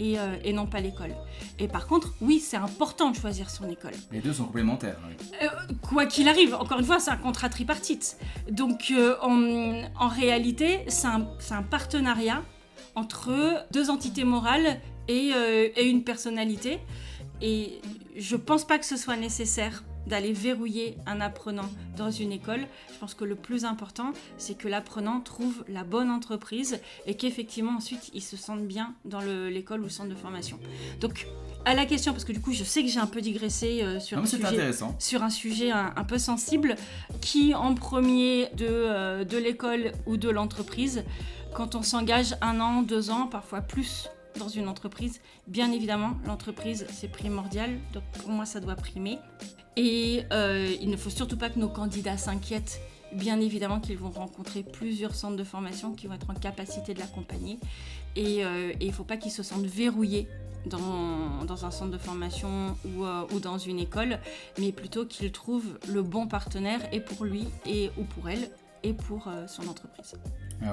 euh, 0.01 0.37
et, 0.45 0.53
non 0.53 0.67
pas 0.67 0.81
l'école. 0.81 1.15
Et 1.59 1.69
par 1.69 1.87
contre, 1.87 2.15
oui, 2.21 2.41
c'est 2.41 2.57
important 2.57 3.11
de 3.11 3.17
choisir 3.17 3.51
son 3.51 3.69
école. 3.69 3.93
Les 4.11 4.21
deux 4.21 4.33
sont 4.33 4.45
complémentaires. 4.45 4.97
Euh, 5.43 5.47
quoi 5.83 6.07
qu'il 6.07 6.29
arrive, 6.29 6.55
encore 6.55 6.79
une 6.81 6.85
fois, 6.85 6.99
c'est 6.99 7.11
un 7.11 7.17
contrat 7.17 7.49
tripartite. 7.49 8.17
Donc 8.51 8.91
euh, 8.91 9.17
en, 9.21 10.09
réalité, 10.09 10.81
c'est 10.89 11.07
un, 11.07 11.63
partenariat 11.63 12.43
entre 12.95 13.65
deux 13.73 13.91
entités 13.91 14.25
morales 14.25 14.81
et, 15.09 15.33
et, 15.77 15.89
une 15.89 16.03
personnalité. 16.05 16.79
Et 17.41 17.81
je 18.17 18.37
pense 18.37 18.65
pas 18.65 18.79
que 18.79 18.87
ce 18.87 18.97
soit 18.97 19.17
nécessaire 19.17 19.85
d'aller 20.07 20.33
verrouiller 20.33 20.97
un 21.07 21.21
apprenant 21.21 21.69
dans 21.97 22.11
une 22.11 22.33
école. 22.33 22.67
Je 22.93 22.99
pense 22.99 23.15
que 23.15 23.25
le 23.25 23.35
plus 23.35 23.65
important, 23.65 24.13
c'est 24.39 24.57
que 24.57 24.69
l'apprenant 24.69 25.21
trouve 25.21 25.65
la 25.69 25.85
bonne 25.85 26.11
entreprise 26.11 26.81
et 27.07 27.17
qu'effectivement 27.17 27.77
ensuite 27.77 28.11
il 28.15 28.23
se 28.23 28.37
sente 28.37 28.67
bien 28.67 28.95
dans 29.05 29.21
l'école 29.21 29.81
ou 29.81 29.85
le 29.85 29.91
centre 29.91 30.11
de 30.11 30.15
formation. 30.15 30.59
Donc 31.01 31.27
à 31.65 31.75
la 31.75 31.87
question, 31.87 32.13
parce 32.13 32.25
que 32.25 32.33
du 32.33 32.41
coup 32.41 32.53
je 32.53 32.65
sais 32.65 32.83
que 32.83 32.89
j'ai 32.89 33.01
un 33.01 33.07
peu 33.07 33.21
digressé 33.21 33.83
euh, 33.83 33.99
sur, 33.99 34.19
un 34.19 34.27
sujet, 34.27 34.71
sur, 34.99 35.23
un 35.23 35.31
sujet, 35.31 35.71
un 35.71 36.05
peu 36.05 36.19
sensible, 36.19 36.77
qui 37.21 37.55
en 37.55 37.75
premier 37.75 38.49
de, 38.55 38.67
euh, 38.69 39.25
de 39.25 39.39
l'école 39.39 39.93
ou 40.07 40.17
de 40.17 40.29
l'entreprise, 40.29 41.05
quand 41.55 41.75
on 41.75 41.83
s'engage 41.83 42.35
un 42.43 42.61
an, 42.61 42.83
deux 42.83 43.11
ans, 43.11 43.29
parfois 43.29 43.61
plus 43.61 44.09
dans 44.39 44.49
une 44.49 44.69
entreprise, 44.69 45.21
bien 45.47 45.71
évidemment, 45.73 46.17
l'entreprise, 46.27 46.87
c'est 46.93 47.09
primordial. 47.09 47.71
Donc 47.93 48.03
pour 48.19 48.31
moi, 48.31 48.45
ça 48.47 48.61
doit 48.61 48.75
primer. 48.75 49.19
Et 49.77 50.23
euh, 50.33 50.75
il 50.81 50.89
ne 50.89 50.97
faut 50.97 51.11
surtout 51.11 51.37
pas 51.37 51.51
que 51.51 51.59
nos 51.59 51.69
candidats 51.69 52.17
s'inquiètent. 52.17 52.81
Bien 53.13 53.41
évidemment 53.41 53.81
qu'ils 53.81 53.99
vont 53.99 54.11
rencontrer 54.11 54.63
plusieurs 54.63 55.15
centres 55.15 55.37
de 55.37 55.45
formation 55.45 55.93
qui 55.93 56.07
vont 56.07 56.15
être 56.15 56.31
en 56.31 56.35
capacité 56.35 56.95
de 56.95 57.01
l'accompagner. 57.01 57.59
Et, 58.17 58.45
euh, 58.45 58.73
il 58.81 58.89
ne 58.89 58.93
faut 58.93 59.05
pas 59.05 59.17
qu'ils 59.17 59.33
se 59.33 59.43
sentent 59.43 59.67
verrouillés 59.67 60.29
dans, 60.67 61.65
un 61.65 61.71
centre 61.71 61.91
de 61.91 61.99
formation 61.99 62.77
ou, 62.85 63.05
euh, 63.05 63.27
ou 63.33 63.41
dans 63.41 63.59
une 63.59 63.79
école, 63.79 64.19
mais 64.59 64.73
plutôt 64.73 65.05
qu'ils 65.05 65.31
trouvent 65.31 65.79
le 65.89 66.03
bon 66.03 66.27
partenaire 66.27 66.81
et 66.93 67.01
pour 67.01 67.25
lui 67.25 67.45
et 67.67 67.91
ou 67.99 68.05
pour 68.05 68.29
elle 68.29 68.49
et 68.85 68.93
pour 68.93 69.29
son 69.49 69.67
entreprise. 69.69 70.15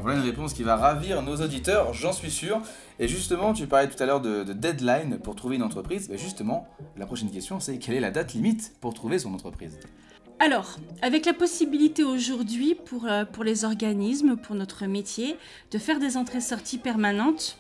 Voilà 0.02 0.20
une 0.20 0.26
réponse 0.26 0.54
qui 0.54 0.64
va 0.64 0.76
ravir 0.76 1.22
nos 1.22 1.38
auditeurs, 1.38 1.94
j'en 1.94 2.14
suis 2.14 2.30
sûr. 2.30 2.62
Et 3.00 3.08
justement, 3.08 3.54
tu 3.54 3.66
parlais 3.68 3.90
tout 3.90 4.02
à 4.02 4.06
l'heure 4.06 4.22
de, 4.22 4.44
deadline 4.44 5.18
pour 5.18 5.36
trouver 5.36 5.56
une 5.56 5.64
entreprise. 5.64 6.08
Mais 6.10 6.18
justement, 6.18 6.68
la 6.98 7.06
prochaine 7.06 7.32
question, 7.32 7.60
c'est 7.60 7.78
quelle 7.80 7.96
est 7.96 8.02
la 8.02 8.12
date 8.12 8.34
limite 8.34 8.74
pour 8.80 8.94
trouver 8.94 9.18
son 9.18 9.34
entreprise? 9.34 9.80
Alors, 10.40 10.78
avec 11.02 11.26
la 11.26 11.34
possibilité 11.34 12.04
aujourd'hui 12.04 12.74
pour, 12.74 13.06
euh, 13.06 13.26
pour 13.26 13.44
les 13.44 13.64
organismes, 13.64 14.38
pour 14.38 14.56
notre 14.56 14.88
métier, 14.88 15.38
de 15.70 15.78
faire 15.78 16.00
des 16.00 16.18
entrées-sorties 16.18 16.80
permanentes, 16.80 17.58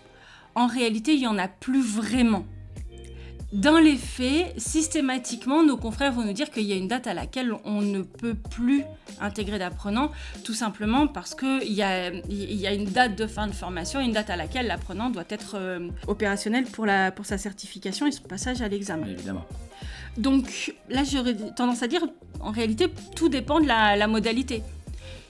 en 0.55 0.65
réalité, 0.67 1.13
il 1.13 1.19
n'y 1.19 1.27
en 1.27 1.37
a 1.37 1.47
plus 1.47 1.81
vraiment. 1.81 2.43
Dans 3.53 3.77
les 3.77 3.97
faits, 3.97 4.57
systématiquement, 4.57 5.61
nos 5.61 5.75
confrères 5.75 6.13
vont 6.13 6.23
nous 6.23 6.31
dire 6.31 6.49
qu'il 6.51 6.63
y 6.63 6.71
a 6.71 6.77
une 6.77 6.87
date 6.87 7.05
à 7.07 7.13
laquelle 7.13 7.51
on 7.65 7.81
ne 7.81 8.01
peut 8.01 8.33
plus 8.33 8.83
intégrer 9.19 9.59
d'apprenants, 9.59 10.09
tout 10.45 10.53
simplement 10.53 11.05
parce 11.07 11.35
qu'il 11.35 11.73
y 11.73 11.83
a, 11.83 12.11
y 12.29 12.65
a 12.65 12.73
une 12.73 12.85
date 12.85 13.17
de 13.17 13.27
fin 13.27 13.47
de 13.47 13.51
formation, 13.51 13.99
une 13.99 14.13
date 14.13 14.29
à 14.29 14.37
laquelle 14.37 14.67
l'apprenant 14.67 15.09
doit 15.09 15.25
être 15.27 15.55
euh, 15.55 15.89
opérationnel 16.07 16.63
pour, 16.63 16.85
la, 16.85 17.11
pour 17.11 17.25
sa 17.25 17.37
certification 17.37 18.07
et 18.07 18.11
son 18.11 18.23
passage 18.23 18.61
à 18.61 18.69
l'examen. 18.69 19.07
Évidemment. 19.07 19.45
Donc 20.17 20.73
là, 20.89 21.03
j'aurais 21.03 21.35
tendance 21.35 21.83
à 21.83 21.87
dire, 21.87 22.03
en 22.39 22.51
réalité, 22.51 22.87
tout 23.17 23.27
dépend 23.27 23.59
de 23.59 23.67
la, 23.67 23.97
la 23.97 24.07
modalité. 24.07 24.63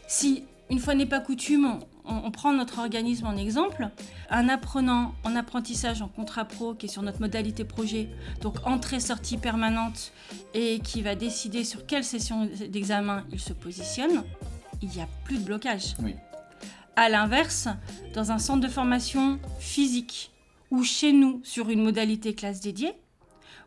Si, 0.08 0.44
une 0.70 0.80
fois 0.80 0.94
n'est 0.94 1.08
pas 1.08 1.22
coutume, 1.22 1.80
on, 2.06 2.32
prend 2.32 2.54
notre 2.54 2.80
organisme 2.80 3.26
en 3.26 3.38
exemple, 3.38 3.90
un 4.30 4.50
apprenant 4.50 5.14
en 5.24 5.36
apprentissage 5.36 6.02
en 6.02 6.08
contrat 6.08 6.46
pro 6.46 6.74
qui 6.74 6.86
est 6.86 6.90
sur 6.90 7.02
notre 7.02 7.20
modalité 7.20 7.64
projet, 7.64 8.10
donc 8.42 8.56
entrée-sortie 8.66 9.38
permanente 9.38 10.12
et 10.54 10.80
qui 10.80 11.02
va 11.02 11.16
décider 11.16 11.64
sur 11.64 11.86
quelle 11.86 12.04
session 12.04 12.50
d'examen 12.70 13.26
il 13.32 13.40
se 13.40 13.54
positionne, 13.54 14.24
il 14.82 14.90
n'y 14.90 15.02
a 15.02 15.08
plus 15.26 15.38
de 15.38 15.44
blocage. 15.44 15.96
Oui. 16.02 16.16
À 16.96 17.10
l'inverse, 17.10 17.68
dans 18.14 18.32
un 18.32 18.40
centre 18.40 18.62
de 18.62 18.68
formation 18.68 19.40
physique 19.60 20.32
ou 20.70 20.84
chez 20.84 21.14
nous 21.14 21.42
sur 21.44 21.70
une 21.70 21.84
modalité 21.84 22.34
classe 22.34 22.62
dédiée, 22.62 22.94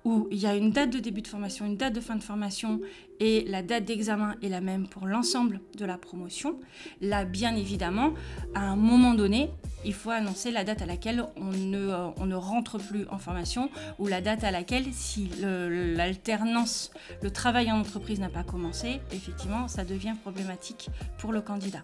où 0.05 0.29
il 0.31 0.39
y 0.39 0.47
a 0.47 0.55
une 0.55 0.71
date 0.71 0.91
de 0.91 0.99
début 0.99 1.23
de 1.23 1.29
formation, 1.29 1.65
une 1.65 1.77
date 1.77 1.95
de 1.95 2.01
fin 2.01 2.17
de 2.17 2.23
formation 2.23 2.81
et 3.21 3.45
la 3.49 3.63
date 3.63 3.85
d'examen 3.85 4.37
est 4.43 4.49
la 4.49 4.61
même 4.61 4.87
pour 4.87 5.07
l'ensemble 5.07 5.61
de 5.79 5.85
la 5.87 5.97
promotion. 5.97 6.57
Là, 7.01 7.25
bien 7.25 7.57
évidemment, 7.57 8.13
à 8.55 8.61
un 8.61 8.77
moment 8.77 9.15
donné, 9.15 9.51
il 9.85 9.95
faut 9.95 10.11
annoncer 10.11 10.51
la 10.51 10.65
date 10.65 10.83
à 10.83 10.87
laquelle 10.87 11.25
on 11.37 11.51
ne, 11.51 11.79
euh, 11.89 12.39
rentre 12.39 12.79
plus 12.79 13.07
en 13.11 13.19
formation 13.19 13.71
ou 13.99 14.07
la 14.07 14.21
date 14.21 14.45
à 14.45 14.51
laquelle, 14.51 14.93
si 14.93 15.31
l'alternance, 15.41 16.91
le, 17.23 17.31
travail 17.31 17.73
en 17.73 17.79
entreprise 17.79 18.21
n'a 18.21 18.29
pas 18.29 18.45
commencé, 18.45 19.01
effectivement, 19.13 19.69
ça 19.69 19.85
devient 19.85 20.15
problématique 20.23 20.91
pour 21.19 21.33
le 21.33 21.41
candidat. 21.41 21.83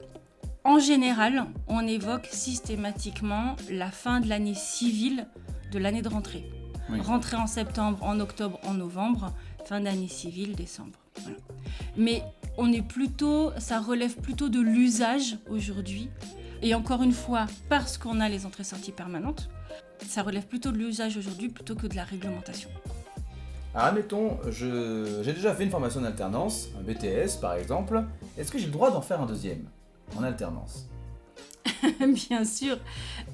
En 0.65 0.79
général, 0.79 1.47
on 1.69 1.87
évoque 1.87 2.29
systématiquement 2.31 3.57
la 3.71 3.91
fin 3.91 4.21
de 4.21 4.29
l'année 4.29 4.55
civile 4.55 5.27
de 5.73 5.79
l'année 5.79 6.03
de 6.03 6.09
rentrée. 6.09 6.60
Rentrée 6.99 7.37
en 7.37 7.47
septembre, 7.47 7.99
en 8.03 8.21
octobre, 8.21 8.59
en 8.65 8.75
novembre, 8.75 9.33
fin 9.65 9.81
d'année 9.81 10.09
civile, 10.09 10.55
décembre. 10.55 10.99
Mais 11.97 12.23
on 12.59 12.73
est 12.73 12.83
plutôt, 12.83 13.53
ça 13.59 13.81
relève 13.81 14.17
plutôt 14.17 14.49
de 14.49 14.61
l'usage 14.61 15.39
aujourd'hui. 15.49 16.11
Et 16.63 16.75
encore 16.75 17.03
une 17.03 17.13
fois, 17.13 17.47
parce 17.69 17.97
qu'on 17.97 18.21
a 18.21 18.29
les 18.29 18.45
entrées-sorties 18.45 18.93
permanentes, 18.93 19.49
ça 20.07 20.23
relève 20.23 20.47
plutôt 20.47 20.73
de 20.73 20.79
l'usage 20.79 21.17
aujourd'hui 21.17 21.49
plutôt 21.49 21.75
que 21.75 21.87
de 21.87 21.97
la 21.97 22.05
réglementation. 22.05 22.71
Alors 23.75 23.89
admettons, 23.89 24.39
j'ai 24.51 25.33
déjà 25.33 25.55
fait 25.55 25.65
une 25.65 25.71
formation 25.71 26.01
en 26.01 26.05
alternance, 26.05 26.69
un 26.79 26.83
BTS 26.83 27.41
par 27.41 27.55
exemple. 27.55 28.05
Est-ce 28.37 28.51
que 28.51 28.59
j'ai 28.59 28.67
le 28.67 28.73
droit 28.73 28.91
d'en 28.91 29.01
faire 29.01 29.21
un 29.21 29.27
deuxième 29.27 29.69
en 30.17 30.23
alternance? 30.25 30.89
Bien 32.01 32.45
sûr. 32.45 32.79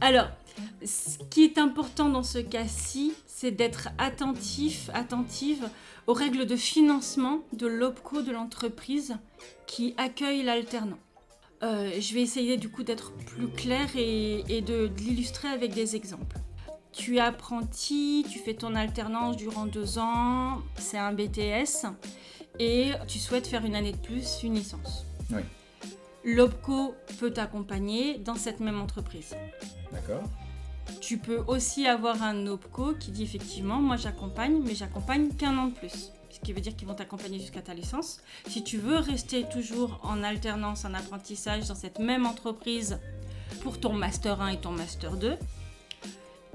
Alors, 0.01 0.29
ce 0.85 1.19
qui 1.31 1.45
est 1.45 1.59
important 1.59 2.09
dans 2.09 2.23
ce 2.23 2.39
cas-ci, 2.39 3.13
c'est 3.37 3.51
d'être 3.51 3.91
attentif, 3.99 4.89
attentive 4.95 5.69
aux 6.07 6.15
règles 6.15 6.47
de 6.47 6.57
financement 6.57 7.41
de 7.53 7.67
l'OPCO 7.67 8.23
de 8.23 8.33
l'entreprise 8.33 9.19
qui 9.67 9.95
accueille 9.99 10.43
l'alternant. 10.43 10.97
Euh, 11.63 11.91
je 12.01 12.15
vais 12.15 12.23
essayer 12.23 12.57
du 12.57 12.71
coup 12.71 12.83
d'être 12.83 13.13
plus 13.13 13.49
clair 13.49 13.91
et, 13.95 14.63
de, 14.63 14.91
l'illustrer 15.01 15.49
avec 15.49 15.75
des 15.75 15.97
exemples. 15.97 16.39
Tu 16.93 17.17
es 17.19 17.21
apprenti, 17.21 18.25
tu 18.31 18.39
fais 18.39 18.55
ton 18.55 18.75
alternance 18.75 19.37
durant 19.37 19.67
deux 19.67 19.99
ans, 19.99 20.63
c'est 20.79 20.97
un 20.97 21.13
BTS, 21.13 21.85
et 22.59 22.93
tu 23.07 23.19
souhaites 23.19 23.47
faire 23.47 23.67
une 23.67 23.75
année 23.75 23.93
de 23.93 23.99
plus, 23.99 24.45
une 24.45 24.55
licence. 24.55 25.05
Oui. 25.31 25.43
L'OPCO 26.25 26.95
peut 27.21 27.35
t'accompagner 27.35 28.17
dans 28.17 28.37
cette 28.37 28.61
même 28.61 28.81
entreprise. 28.81 29.35
D'accord. 29.93 30.23
Tu 31.01 31.19
peux 31.19 31.43
aussi 31.47 31.87
avoir 31.87 32.23
un 32.23 32.47
OPCO 32.47 32.95
qui 32.95 33.11
dit 33.11 33.23
effectivement, 33.23 33.81
moi 33.81 33.97
j'accompagne, 33.97 34.61
mais 34.65 34.75
j'accompagne 34.75 35.29
qu'un 35.31 35.57
an 35.59 35.67
de 35.67 35.75
plus. 35.75 36.11
Ce 36.31 36.41
qui 36.41 36.53
veut 36.53 36.61
dire 36.61 36.77
qu'ils 36.77 36.87
vont 36.87 36.95
t'accompagner 36.95 37.39
jusqu'à 37.39 37.63
ta 37.63 37.75
licence. 37.75 38.21
Si 38.49 38.63
tu 38.63 38.79
veux 38.79 38.99
rester 38.99 39.45
toujours 39.45 40.01
en 40.03 40.23
alternance, 40.23 40.85
en 40.85 40.95
apprentissage 40.95 41.69
dans 41.69 41.75
cette 41.75 41.99
même 41.99 42.27
entreprise 42.27 42.99
pour 43.63 43.81
ton 43.81 43.93
Master 43.93 44.41
1 44.41 44.49
et 44.49 44.61
ton 44.61 44.71
Master 44.71 45.17
2, 45.17 45.37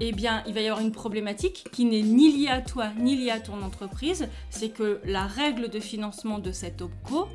eh 0.00 0.12
bien, 0.12 0.42
il 0.46 0.54
va 0.54 0.60
y 0.60 0.66
avoir 0.66 0.84
une 0.84 0.92
problématique 0.92 1.68
qui 1.72 1.84
n'est 1.84 2.02
ni 2.02 2.32
liée 2.32 2.48
à 2.48 2.60
toi 2.60 2.90
ni 2.96 3.16
liée 3.16 3.30
à 3.30 3.40
ton 3.40 3.62
entreprise. 3.62 4.28
C'est 4.50 4.70
que 4.70 5.00
la 5.04 5.26
règle 5.26 5.68
de 5.68 5.80
financement 5.80 6.38
de 6.38 6.52
cet 6.52 6.82
OPCO, 6.82 7.28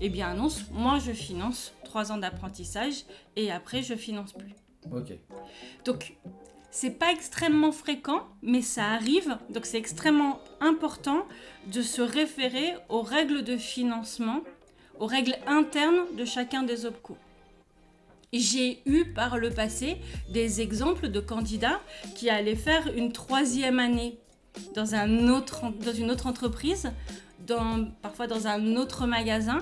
eh 0.00 0.08
bien, 0.08 0.28
annonce 0.28 0.64
moi 0.72 0.98
je 0.98 1.12
finance 1.12 1.72
3 1.84 2.12
ans 2.12 2.18
d'apprentissage 2.18 3.04
et 3.36 3.50
après 3.50 3.82
je 3.82 3.94
finance 3.94 4.32
plus. 4.32 4.54
Ok. 4.92 5.18
Donc, 5.84 6.16
c'est 6.74 6.98
pas 6.98 7.12
extrêmement 7.12 7.70
fréquent, 7.70 8.26
mais 8.42 8.60
ça 8.60 8.86
arrive. 8.86 9.38
Donc 9.48 9.64
c'est 9.64 9.78
extrêmement 9.78 10.40
important 10.60 11.24
de 11.72 11.82
se 11.82 12.02
référer 12.02 12.74
aux 12.88 13.02
règles 13.02 13.44
de 13.44 13.56
financement, 13.56 14.40
aux 14.98 15.06
règles 15.06 15.36
internes 15.46 16.04
de 16.16 16.24
chacun 16.24 16.64
des 16.64 16.84
OPCO. 16.84 17.16
J'ai 18.32 18.82
eu 18.86 19.04
par 19.04 19.38
le 19.38 19.50
passé 19.50 19.98
des 20.30 20.60
exemples 20.60 21.10
de 21.10 21.20
candidats 21.20 21.80
qui 22.16 22.28
allaient 22.28 22.56
faire 22.56 22.92
une 22.96 23.12
troisième 23.12 23.78
année 23.78 24.18
dans, 24.74 24.96
un 24.96 25.28
autre, 25.28 25.70
dans 25.84 25.94
une 25.94 26.10
autre 26.10 26.26
entreprise, 26.26 26.90
parfois 28.02 28.26
dans 28.26 28.48
un 28.48 28.74
autre 28.74 29.06
magasin, 29.06 29.60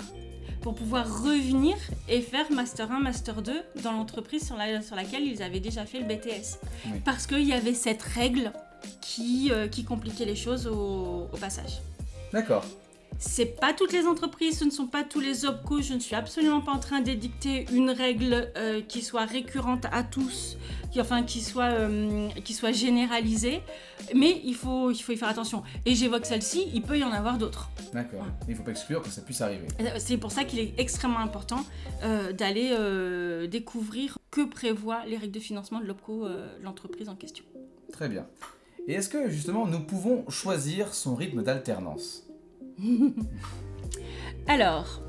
pour 0.63 0.75
pouvoir 0.75 1.23
revenir 1.23 1.77
et 2.09 2.21
faire 2.21 2.51
Master 2.51 2.91
1, 2.91 3.01
Master 3.01 3.43
2 3.43 3.53
dans 3.83 3.93
l'entreprise 3.93 4.47
sur, 4.47 4.57
sur 4.83 4.97
laquelle 4.97 5.25
ils 5.25 5.43
avaient 5.43 5.61
déjà 5.61 5.85
fait 5.85 5.99
le 5.99 6.07
BTS. 6.07 6.59
Parce 7.05 7.27
qu'il 7.27 7.47
y 7.47 7.53
avait 7.53 7.75
cette 7.75 8.03
règle 8.03 8.53
qui, 9.01 9.51
euh, 9.51 9.69
qui 9.69 9.85
compliquait 9.85 10.25
les 10.25 10.37
choses 10.37 10.67
au, 10.67 11.29
au 11.33 11.37
passage. 11.37 11.83
D'accord. 12.33 12.65
C'est 13.25 13.47
pas 13.61 13.73
toutes 13.73 13.93
les 13.93 14.05
entreprises, 14.07 14.59
ce 14.59 14.65
ne 14.65 14.71
sont 14.71 14.89
pas 14.89 15.05
tous 15.05 15.21
les 15.21 15.47
OPCO. 15.47 15.81
Je 15.81 15.95
ne 15.95 16.01
suis 16.01 16.17
absolument 16.17 16.61
pas 16.61 16.73
en 16.73 16.81
train 16.81 17.01
d'édicter 17.01 17.67
une 17.73 17.91
règle 17.91 18.51
euh, 18.57 18.83
qui 18.83 19.01
soit 19.01 19.25
récurrente 19.25 19.87
à 19.93 20.03
tous, 20.03 20.59
qui, 20.91 21.01
enfin 21.01 21.23
qui 21.23 21.41
soit, 21.41 21.71
euh, 21.71 22.29
qui 22.45 22.53
soit 22.53 22.73
généralisée. 22.73 23.61
Mais 24.13 24.41
il 24.45 24.57
faut, 24.57 24.91
il 24.91 25.01
faut 25.01 25.13
y 25.13 25.17
faire 25.17 25.29
attention. 25.29 25.63
Et 25.87 25.95
j'évoque 25.95 26.27
celle-ci, 26.27 26.69
il 26.75 26.83
peut 26.83 26.99
y 26.99 27.05
en 27.05 27.13
avoir 27.13 27.39
d'autres. 27.39 27.71
D'accord. 27.95 28.27
Il 28.49 28.51
ne 28.51 28.57
faut 28.57 28.65
pas 28.65 28.73
exclure 28.73 29.01
que 29.03 29.09
ça 29.09 29.23
puisse 29.23 29.41
arriver. 29.41 29.69
Euh, 29.81 29.91
c'est 29.99 30.17
pour 30.17 30.33
ça 30.33 30.43
qu'il 30.43 30.59
est 30.59 30.75
extrêmement 30.79 31.21
important 31.21 31.65
d'aller 32.37 32.77
découvrir 33.49 34.19
que 34.33 34.41
prévoient 34.45 35.07
les 35.07 35.17
règles 35.17 35.33
de 35.33 35.39
financement 35.39 35.79
de 35.79 35.87
l'OPCO, 35.87 36.27
l'entreprise 36.61 37.09
en 37.09 37.15
question. 37.15 37.45
Très 37.93 38.09
bien. 38.09 38.27
Et 38.89 38.95
est-ce 38.95 39.09
que 39.09 39.31
justement 39.31 39.67
nous 39.67 39.79
pouvons 39.79 40.29
choisir 40.29 40.93
son 40.93 41.15
rythme 41.15 41.45
d'alternance? 41.45 42.27
Alors, 44.47 45.01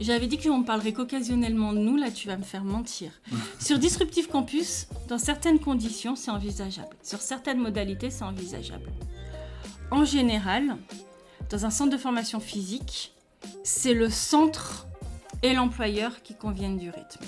j'avais 0.00 0.26
dit 0.26 0.38
qu'on 0.38 0.62
parlerait 0.62 0.92
qu'occasionnellement 0.92 1.72
de 1.72 1.78
nous, 1.78 1.96
là 1.96 2.10
tu 2.10 2.28
vas 2.28 2.36
me 2.36 2.42
faire 2.42 2.64
mentir. 2.64 3.10
Sur 3.58 3.78
Disruptive 3.78 4.28
Campus, 4.28 4.86
dans 5.08 5.18
certaines 5.18 5.58
conditions, 5.58 6.16
c'est 6.16 6.30
envisageable. 6.30 6.96
Sur 7.02 7.20
certaines 7.20 7.58
modalités, 7.58 8.10
c'est 8.10 8.24
envisageable. 8.24 8.90
En 9.90 10.04
général, 10.04 10.76
dans 11.50 11.64
un 11.64 11.70
centre 11.70 11.92
de 11.92 11.96
formation 11.96 12.40
physique, 12.40 13.12
c'est 13.62 13.94
le 13.94 14.10
centre 14.10 14.86
et 15.42 15.54
l'employeur 15.54 16.22
qui 16.22 16.34
conviennent 16.34 16.78
du 16.78 16.90
rythme. 16.90 17.24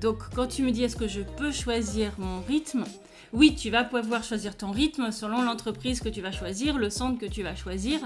Donc 0.00 0.18
quand 0.34 0.46
tu 0.46 0.62
me 0.62 0.70
dis 0.70 0.82
est-ce 0.82 0.96
que 0.96 1.08
je 1.08 1.20
peux 1.20 1.52
choisir 1.52 2.12
mon 2.18 2.40
rythme, 2.40 2.84
oui, 3.32 3.54
tu 3.54 3.70
vas 3.70 3.84
pouvoir 3.84 4.24
choisir 4.24 4.56
ton 4.56 4.70
rythme 4.70 5.12
selon 5.12 5.42
l'entreprise 5.42 6.00
que 6.00 6.08
tu 6.08 6.20
vas 6.20 6.32
choisir, 6.32 6.78
le 6.78 6.90
centre 6.90 7.18
que 7.18 7.26
tu 7.26 7.42
vas 7.42 7.54
choisir, 7.54 8.00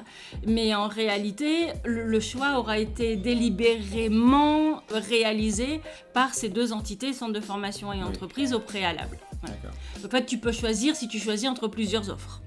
mais 0.47 0.75
en 0.75 0.89
réalité, 0.89 1.69
le, 1.85 2.21
choix 2.21 2.59
aura 2.59 2.79
été 2.79 3.17
délibérément 3.17 4.83
réalisé 4.91 5.81
par 6.13 6.35
ces 6.35 6.49
deux 6.49 6.73
entités, 6.73 7.13
centre 7.13 7.33
de 7.33 7.41
formation 7.41 7.93
et 7.93 8.03
entreprise, 8.03 8.53
au 8.53 8.61
préalable. 8.61 9.19
En 10.05 10.09
fait, 10.09 10.27
tu 10.27 10.39
peux 10.39 10.53
choisir 10.53 10.97
si 10.97 11.09
tu 11.09 11.19
choisis 11.19 11.49
entre 11.49 11.69
plusieurs 11.69 12.11
offres 12.11 12.43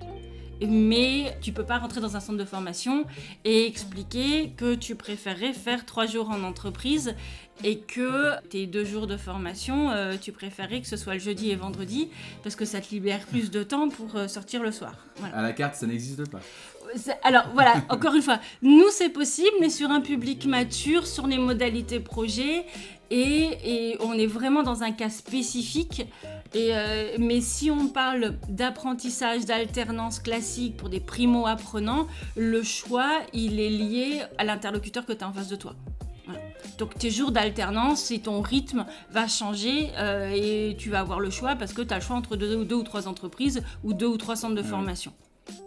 mais 0.65 1.37
tu 1.41 1.51
peux 1.51 1.65
pas 1.65 1.77
rentrer 1.77 2.01
dans 2.01 2.15
un 2.15 2.19
centre 2.19 2.37
de 2.37 2.45
formation 2.45 3.05
et 3.45 3.67
expliquer 3.67 4.51
que 4.55 4.75
tu 4.75 4.95
préférerais 4.95 5.53
faire 5.53 5.85
trois 5.85 6.05
jours 6.05 6.29
en 6.29 6.43
entreprise 6.43 7.15
et 7.63 7.79
que 7.79 8.39
tes 8.49 8.67
deux 8.67 8.85
jours 8.85 9.07
de 9.07 9.17
formation, 9.17 9.89
euh, 9.91 10.15
tu 10.21 10.31
préférerais 10.31 10.81
que 10.81 10.87
ce 10.87 10.97
soit 10.97 11.15
le 11.15 11.19
jeudi 11.19 11.49
et 11.49 11.55
vendredi 11.55 12.09
parce 12.43 12.55
que 12.55 12.65
ça 12.65 12.81
te 12.81 12.91
libère 12.91 13.25
plus 13.25 13.49
de 13.49 13.63
temps 13.63 13.89
pour 13.89 14.15
euh, 14.15 14.27
sortir 14.27 14.61
le 14.61 14.71
soir. 14.71 14.93
À 15.33 15.41
la 15.41 15.53
carte, 15.53 15.75
ça 15.75 15.87
n'existe 15.87 16.29
pas. 16.29 16.39
Alors 17.23 17.49
voilà, 17.53 17.83
encore 17.89 18.13
une 18.13 18.21
fois, 18.21 18.39
nous 18.61 18.89
c'est 18.91 19.09
possible, 19.09 19.55
mais 19.59 19.69
sur 19.69 19.89
un 19.89 20.01
public 20.01 20.45
mature, 20.45 21.07
sur 21.07 21.27
les 21.27 21.37
modalités 21.37 21.99
projet, 21.99 22.65
et, 23.09 23.49
et 23.63 23.97
on 24.01 24.13
est 24.13 24.27
vraiment 24.27 24.63
dans 24.63 24.83
un 24.83 24.91
cas 24.91 25.09
spécifique. 25.09 26.05
Et, 26.53 26.69
euh, 26.71 27.17
mais 27.19 27.41
si 27.41 27.69
on 27.71 27.87
parle 27.87 28.35
d'apprentissage, 28.49 29.45
d'alternance 29.45 30.19
classique 30.19 30.77
pour 30.77 30.89
des 30.89 30.99
primo-apprenants, 30.99 32.07
le 32.35 32.63
choix, 32.63 33.19
il 33.33 33.59
est 33.59 33.69
lié 33.69 34.21
à 34.37 34.43
l'interlocuteur 34.43 35.05
que 35.05 35.13
tu 35.13 35.23
as 35.23 35.27
en 35.27 35.33
face 35.33 35.49
de 35.49 35.55
toi. 35.55 35.75
Donc 36.77 36.93
tes 36.95 37.09
jours 37.09 37.31
d'alternance, 37.31 38.01
si 38.01 38.19
ton 38.19 38.41
rythme 38.41 38.85
va 39.11 39.27
changer 39.27 39.89
euh, 39.97 40.31
et 40.35 40.75
tu 40.77 40.89
vas 40.89 40.99
avoir 40.99 41.19
le 41.19 41.29
choix 41.29 41.55
parce 41.55 41.73
que 41.73 41.81
tu 41.81 41.93
as 41.93 41.97
le 41.97 42.03
choix 42.03 42.15
entre 42.15 42.35
deux, 42.35 42.63
deux, 42.65 42.75
ou 42.75 42.83
trois 42.83 43.07
entreprises 43.07 43.63
ou 43.83 43.93
deux 43.93 44.07
ou 44.07 44.17
trois 44.17 44.35
centres 44.35 44.55
de 44.55 44.63
formation. 44.63 45.11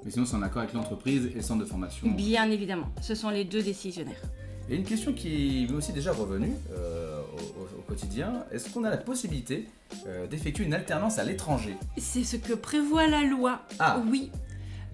Mais 0.05 0.11
sinon, 0.11 0.27
c'est 0.27 0.37
en 0.37 0.43
accord 0.43 0.63
avec 0.63 0.75
l'entreprise 0.75 1.27
et 1.27 1.37
le 1.37 1.43
centre 1.43 1.65
de 1.65 1.69
formation. 1.69 2.07
Bien 2.09 2.51
évidemment, 2.51 2.91
ce 3.01 3.15
sont 3.15 3.31
les 3.31 3.45
deux 3.45 3.63
décisionnaires. 3.63 4.23
Et 4.69 4.77
une 4.77 4.85
question 4.85 5.13
qui 5.13 5.67
m'est 5.69 5.77
aussi 5.77 5.93
déjà 5.93 6.13
revenue 6.13 6.53
euh, 6.73 7.10
au, 7.33 7.83
quotidien, 7.83 8.45
est-ce 8.53 8.71
qu'on 8.71 8.85
a 8.85 8.91
la 8.91 8.97
possibilité 8.97 9.67
euh, 10.07 10.27
d'effectuer 10.27 10.65
une 10.65 10.75
alternance 10.75 11.19
à 11.19 11.25
l'étranger? 11.25 11.77
C'est 11.99 12.25
ce 12.25 12.37
que 12.37 12.53
prévoit 12.53 13.07
la 13.07 13.23
loi. 13.23 13.63
Ah 13.79 14.03
Oui. 14.11 14.31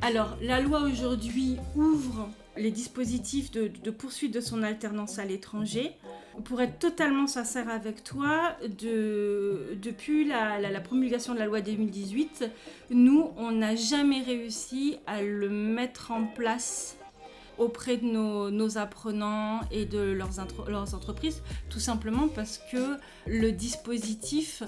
Alors, 0.02 0.36
la 0.42 0.60
loi 0.60 0.80
aujourd'hui 0.80 1.56
ouvre 1.74 2.28
les 2.56 2.70
dispositifs 2.70 3.50
de, 3.50 3.90
poursuite 3.90 4.32
de 4.32 4.40
son 4.40 4.62
alternance 4.62 5.18
à 5.18 5.24
l'étranger. 5.24 5.92
Pour 6.44 6.60
être 6.60 6.78
totalement 6.78 7.26
sincère 7.26 7.68
avec 7.68 8.04
toi, 8.04 8.56
depuis 8.68 10.26
la, 10.26 10.80
promulgation 10.80 11.34
de 11.34 11.38
la 11.38 11.46
loi 11.46 11.60
2018, 11.60 12.50
nous, 12.90 13.30
on 13.36 13.52
n'a 13.52 13.74
jamais 13.74 14.22
réussi 14.22 14.98
à 15.06 15.22
le 15.22 15.48
mettre 15.48 16.10
en 16.10 16.24
place 16.24 16.96
auprès 17.58 17.96
de 17.96 18.06
nos, 18.06 18.78
apprenants 18.78 19.60
et 19.70 19.84
de 19.84 19.98
leurs, 19.98 20.94
entreprises, 20.94 21.42
tout 21.70 21.80
simplement 21.80 22.28
parce 22.28 22.60
que 22.70 22.98
le 23.26 23.52
dispositif, 23.52 24.62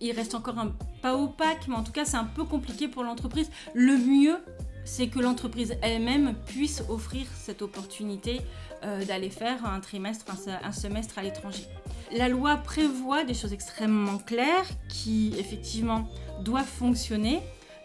il 0.00 0.12
reste 0.12 0.34
encore 0.34 0.58
un, 0.58 0.72
pas 1.02 1.16
opaque, 1.16 1.68
mais 1.68 1.74
en 1.74 1.82
tout 1.82 1.92
cas 1.92 2.04
c'est 2.04 2.16
un 2.16 2.24
peu 2.24 2.44
compliqué 2.44 2.88
pour 2.88 3.04
l'entreprise. 3.04 3.50
Le 3.74 3.96
mieux, 3.96 4.36
c'est 4.84 5.08
que 5.08 5.18
l'entreprise 5.18 5.76
elle-même 5.82 6.34
puisse 6.46 6.82
offrir 6.88 7.26
cette 7.34 7.62
opportunité 7.62 8.40
euh, 8.84 9.04
d'aller 9.04 9.30
faire 9.30 9.64
un 9.64 9.80
trimestre, 9.80 10.26
un, 10.62 10.72
semestre 10.72 11.18
à 11.18 11.22
l'étranger. 11.22 11.64
La 12.12 12.28
loi 12.28 12.56
prévoit 12.58 13.24
des 13.24 13.32
choses 13.32 13.54
extrêmement 13.54 14.18
claires 14.18 14.66
qui 14.88 15.34
effectivement 15.38 16.06
doivent 16.42 16.66
fonctionner. 16.66 17.40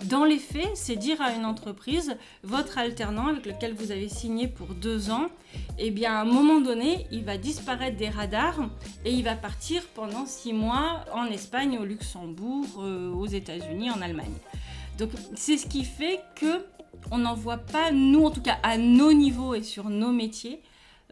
Dans 0.05 0.23
les 0.23 0.37
faits, 0.39 0.75
c'est 0.75 0.95
dire 0.95 1.21
à 1.21 1.33
une 1.33 1.45
entreprise, 1.45 2.15
votre 2.43 2.77
alternant 2.77 3.27
avec 3.27 3.45
lequel 3.45 3.73
vous 3.73 3.91
avez 3.91 4.07
signé 4.07 4.47
pour 4.47 4.67
deux 4.67 5.09
ans, 5.09 5.27
eh 5.77 5.91
bien 5.91 6.13
à 6.13 6.21
un 6.21 6.25
moment 6.25 6.61
donné, 6.61 7.05
il 7.11 7.25
va 7.25 7.37
disparaître 7.37 7.97
des 7.97 8.07
radars 8.07 8.69
et 9.03 9.11
il 9.11 9.23
va 9.25 9.35
partir 9.35 9.83
pendant 9.95 10.25
six 10.25 10.53
mois 10.53 11.03
en 11.13 11.25
Espagne, 11.25 11.77
au 11.77 11.83
Luxembourg, 11.83 12.65
euh, 12.79 13.11
aux 13.11 13.27
États-Unis, 13.27 13.91
en 13.91 14.01
Allemagne. 14.01 14.33
Donc 14.97 15.09
c'est 15.35 15.57
ce 15.57 15.67
qui 15.67 15.83
fait 15.83 16.21
que 16.35 16.63
on 17.11 17.17
n'en 17.17 17.35
voit 17.35 17.57
pas, 17.57 17.91
nous 17.91 18.23
en 18.25 18.31
tout 18.31 18.41
cas 18.41 18.57
à 18.63 18.77
nos 18.77 19.11
niveaux 19.11 19.53
et 19.53 19.63
sur 19.63 19.89
nos 19.89 20.11
métiers, 20.11 20.61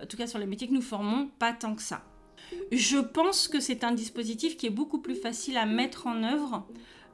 en 0.02 0.06
tout 0.06 0.16
cas 0.16 0.28
sur 0.28 0.40
les 0.40 0.46
métiers 0.46 0.68
que 0.68 0.74
nous 0.74 0.82
formons, 0.82 1.30
pas 1.40 1.52
tant 1.52 1.76
que 1.76 1.82
ça. 1.82 2.04
Je 2.72 2.98
pense 2.98 3.50
que 3.50 3.60
c'est 3.60 3.84
un 3.84 3.92
dispositif 3.92 4.56
qui 4.56 4.68
est 4.68 4.72
beaucoup 4.72 5.00
plus 5.00 5.16
facile 5.16 5.58
à 5.58 5.66
mettre 5.66 6.08
en 6.08 6.24
œuvre 6.24 6.66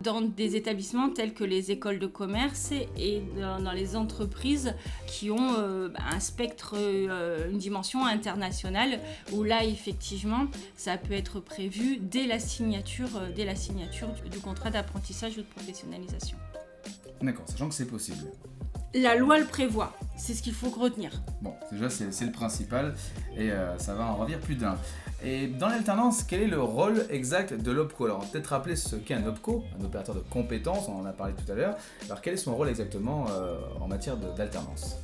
dans 0.03 0.21
des 0.21 0.55
établissements 0.55 1.09
tels 1.09 1.33
que 1.33 1.43
les 1.43 1.71
écoles 1.71 1.97
de 1.97 2.07
commerce 2.07 2.71
et 2.97 3.21
dans, 3.39 3.71
les 3.71 3.95
entreprises 3.95 4.75
qui 5.07 5.31
ont 5.31 5.55
euh, 5.57 5.89
un 5.97 6.19
spectre, 6.19 6.75
euh, 6.77 7.49
une 7.49 7.57
dimension 7.57 8.05
internationale, 8.05 8.99
où 9.31 9.43
là, 9.43 9.63
effectivement, 9.63 10.47
ça 10.75 10.97
peut 10.97 11.13
être 11.13 11.39
prévu 11.39 11.97
dès 11.97 12.27
la 12.27 12.39
signature, 12.39 13.09
euh, 13.17 13.31
dès 13.33 13.45
la 13.45 13.55
signature 13.55 14.09
du 14.29 14.39
contrat 14.39 14.69
d'apprentissage 14.69 15.37
ou 15.37 15.41
de 15.41 15.47
professionnalisation. 15.47 16.37
D'accord, 17.21 17.45
sachant 17.47 17.69
que 17.69 17.75
c'est 17.75 17.87
possible. 17.87 18.27
La 18.95 19.15
loi 19.15 19.39
le 19.39 19.45
prévoit, 19.45 19.91
c'est 20.15 20.35
ce 20.35 20.43
qu'il 20.43 20.53
faut 20.53 20.69
retenir. 20.69 21.11
Bon, 21.41 21.55
déjà 21.71 21.89
c'est 21.89 22.25
le 22.25 22.31
principal 22.31 22.93
et 23.35 23.51
euh, 23.51 23.75
ça 23.79 23.95
va 23.95 24.05
en 24.05 24.15
revenir 24.17 24.39
plus 24.39 24.53
d'un. 24.53 24.77
Et 25.23 25.47
dans 25.47 25.67
l'alternance, 25.67 26.21
quel 26.21 26.41
est 26.41 26.47
le 26.47 26.61
rôle 26.61 27.07
exact 27.09 27.53
de 27.53 27.71
l'OPCO? 27.71 28.05
Alors, 28.05 28.19
peut-être 28.29 28.47
rappeler 28.47 28.75
ce 28.75 28.95
qu'est 28.95 29.15
un 29.15 29.25
OPCO, 29.25 29.63
un 29.79 29.85
opérateur 29.85 30.13
de 30.13 30.19
compétences, 30.19 30.87
on 30.89 30.99
en 30.99 31.05
a 31.05 31.11
parlé 31.11 31.33
tout 31.33 31.51
à 31.51 31.55
l'heure. 31.55 31.75
Alors, 32.05 32.21
quel 32.21 32.35
est 32.35 32.37
son 32.37 32.55
rôle 32.55 32.69
exactement 32.69 33.25
euh, 33.31 33.57
en 33.81 33.87
matière 33.87 34.15
d'alternance? 34.15 34.97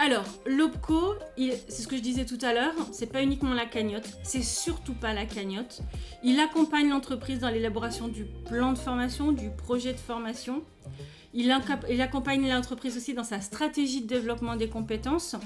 Alors, 0.00 0.24
l'OPCO, 0.46 1.14
c'est 1.36 1.82
ce 1.82 1.86
que 1.86 1.96
je 1.96 2.02
disais 2.02 2.24
tout 2.24 2.38
à 2.42 2.52
l'heure, 2.52 2.74
c'est 2.90 3.12
pas 3.12 3.22
uniquement 3.22 3.54
la 3.54 3.66
cagnotte, 3.66 4.08
c'est 4.24 4.42
surtout 4.42 4.94
pas 4.94 5.12
la 5.12 5.26
cagnotte. 5.26 5.82
Il 6.24 6.40
accompagne 6.40 6.88
l'entreprise 6.88 7.38
dans 7.38 7.50
l'élaboration 7.50 8.08
du 8.08 8.24
plan 8.48 8.72
de 8.72 8.78
formation, 8.78 9.30
du 9.30 9.50
projet 9.50 9.92
de 9.92 9.98
formation. 9.98 10.62
Il, 11.34 11.50
accompagne 11.50 12.48
l'entreprise 12.48 12.96
aussi 12.96 13.14
dans 13.14 13.24
sa 13.24 13.40
stratégie 13.40 14.00
de 14.00 14.06
développement 14.06 14.56
des 14.56 14.68
compétences. 14.68 15.36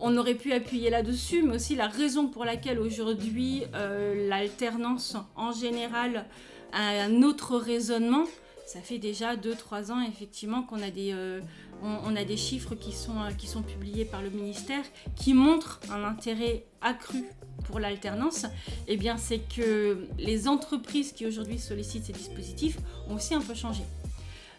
On 0.00 0.16
aurait 0.16 0.34
pu 0.34 0.52
appuyer 0.52 0.90
là-dessus, 0.90 1.42
mais 1.42 1.56
aussi 1.56 1.74
la 1.74 1.88
raison 1.88 2.28
pour 2.28 2.44
laquelle 2.44 2.78
aujourd'hui 2.78 3.64
euh, 3.74 4.28
l'alternance 4.28 5.16
en 5.36 5.52
général 5.52 6.26
a 6.72 7.02
un 7.02 7.22
autre 7.22 7.56
raisonnement. 7.56 8.24
Ça 8.66 8.80
fait 8.80 8.98
déjà 8.98 9.34
2-3 9.34 9.92
ans 9.92 10.02
effectivement 10.02 10.62
qu'on 10.62 10.82
a 10.82 10.90
des, 10.90 11.12
euh, 11.14 11.40
on, 11.82 12.14
a 12.16 12.24
des 12.24 12.36
chiffres 12.36 12.74
qui 12.74 12.92
sont, 12.92 13.18
euh, 13.18 13.30
qui 13.30 13.46
sont 13.46 13.62
publiés 13.62 14.04
par 14.04 14.20
le 14.20 14.28
ministère 14.28 14.84
qui 15.16 15.32
montrent 15.32 15.80
un 15.90 16.04
intérêt 16.04 16.66
accru 16.82 17.24
pour 17.64 17.80
l'alternance. 17.80 18.44
Eh 18.86 18.98
bien 18.98 19.16
c'est 19.16 19.40
que 19.54 20.06
les 20.18 20.48
entreprises 20.48 21.12
qui 21.12 21.26
aujourd'hui 21.26 21.58
sollicitent 21.58 22.04
ces 22.04 22.12
dispositifs 22.12 22.76
ont 23.08 23.14
aussi 23.14 23.34
un 23.34 23.40
peu 23.40 23.54
changé. 23.54 23.84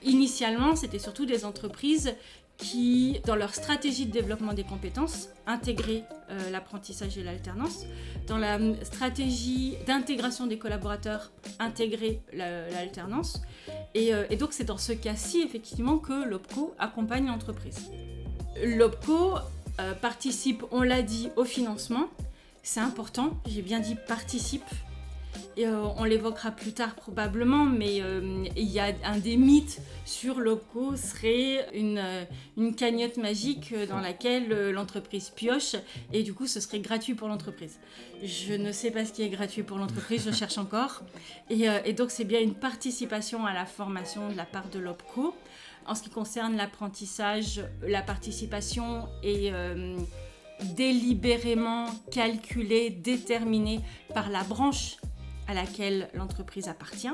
Initialement, 0.03 0.75
c'était 0.75 0.99
surtout 0.99 1.25
des 1.25 1.45
entreprises 1.45 2.13
qui, 2.59 3.21
dans 3.25 3.35
leur 3.35 3.55
stratégie 3.55 4.05
de 4.05 4.11
développement 4.11 4.53
des 4.53 4.65
compétences, 4.65 5.29
intégraient 5.47 6.03
euh, 6.29 6.49
l'apprentissage 6.51 7.17
et 7.17 7.23
l'alternance. 7.23 7.85
Dans 8.27 8.37
la 8.37 8.59
stratégie 8.83 9.77
d'intégration 9.87 10.45
des 10.45 10.57
collaborateurs, 10.57 11.31
intégraient 11.57 12.19
l'alternance. 12.33 13.41
Euh, 13.95 14.25
et, 14.29 14.35
donc, 14.35 14.51
c'est 14.51 14.65
dans 14.65 14.77
ce 14.77 14.91
cas-ci, 14.91 15.41
effectivement, 15.41 15.97
que 15.97 16.27
l'OPCO 16.27 16.75
accompagne 16.77 17.27
l'entreprise. 17.27 17.89
L'OPCO 18.61 19.35
euh, 19.79 19.93
participe, 19.93 20.63
on 20.71 20.81
l'a 20.81 21.01
dit, 21.01 21.29
au 21.37 21.45
financement. 21.45 22.07
C'est 22.61 22.81
important, 22.81 23.37
j'ai 23.47 23.61
bien 23.61 23.79
dit 23.79 23.95
participe 24.07 24.65
euh, 25.65 25.87
on 25.97 26.03
l'évoquera 26.03 26.51
plus 26.51 26.73
tard 26.73 26.95
probablement, 26.95 27.65
mais 27.65 28.01
euh, 28.01 28.45
il 28.55 28.69
y 28.69 28.79
a 28.79 28.93
un 29.03 29.17
des 29.17 29.35
mythes 29.35 29.81
sur 30.05 30.39
l'OPCO 30.39 30.95
serait 30.95 31.67
une, 31.73 31.97
euh, 31.97 32.71
cagnotte 32.77 33.17
magique 33.17 33.73
dans 33.89 33.99
laquelle 33.99 34.71
l'entreprise 34.71 35.29
pioche 35.29 35.75
et 36.13 36.23
du 36.23 36.33
coup 36.33 36.45
ce 36.45 36.59
serait 36.59 36.79
gratuit 36.79 37.13
pour 37.13 37.27
l'entreprise. 37.27 37.79
Je 38.23 38.53
ne 38.53 38.71
sais 38.71 38.91
pas 38.91 39.05
ce 39.05 39.13
qui 39.13 39.23
est 39.23 39.29
gratuit 39.29 39.63
pour 39.63 39.77
l'entreprise, 39.77 40.25
je 40.25 40.31
cherche 40.31 40.57
encore. 40.57 41.01
Et, 41.49 41.93
donc 41.93 42.11
c'est 42.11 42.25
bien 42.25 42.41
une 42.41 42.53
participation 42.53 43.45
à 43.45 43.53
la 43.53 43.65
formation 43.65 44.29
de 44.29 44.37
la 44.37 44.45
part 44.45 44.69
de 44.69 44.79
l'OPCO. 44.79 45.33
En 45.85 45.95
ce 45.95 46.03
qui 46.03 46.09
concerne 46.09 46.55
l'apprentissage, 46.57 47.61
la 47.81 48.01
participation 48.01 49.07
est 49.23 49.51
délibérément 50.75 51.87
calculé, 52.11 52.89
déterminé 52.89 53.79
par 54.13 54.29
la 54.29 54.43
branche 54.43 54.97
à 55.49 55.55
laquelle 55.55 56.09
l'entreprise 56.13 56.67
appartient. 56.67 57.11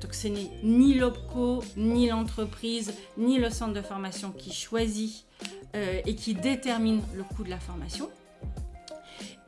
Donc 0.00 0.14
ce 0.14 0.28
n'est 0.28 0.50
ni 0.62 0.94
l'OPCO, 0.94 1.64
ni 1.76 2.08
l'entreprise, 2.08 2.94
ni 3.18 3.38
le 3.38 3.50
centre 3.50 3.72
de 3.72 3.82
formation 3.82 4.30
qui 4.30 4.52
choisit 4.52 5.26
euh, 5.74 6.00
et 6.06 6.14
qui 6.14 6.34
détermine 6.34 7.02
le 7.14 7.24
coût 7.24 7.42
de 7.42 7.50
la 7.50 7.58
formation. 7.58 8.08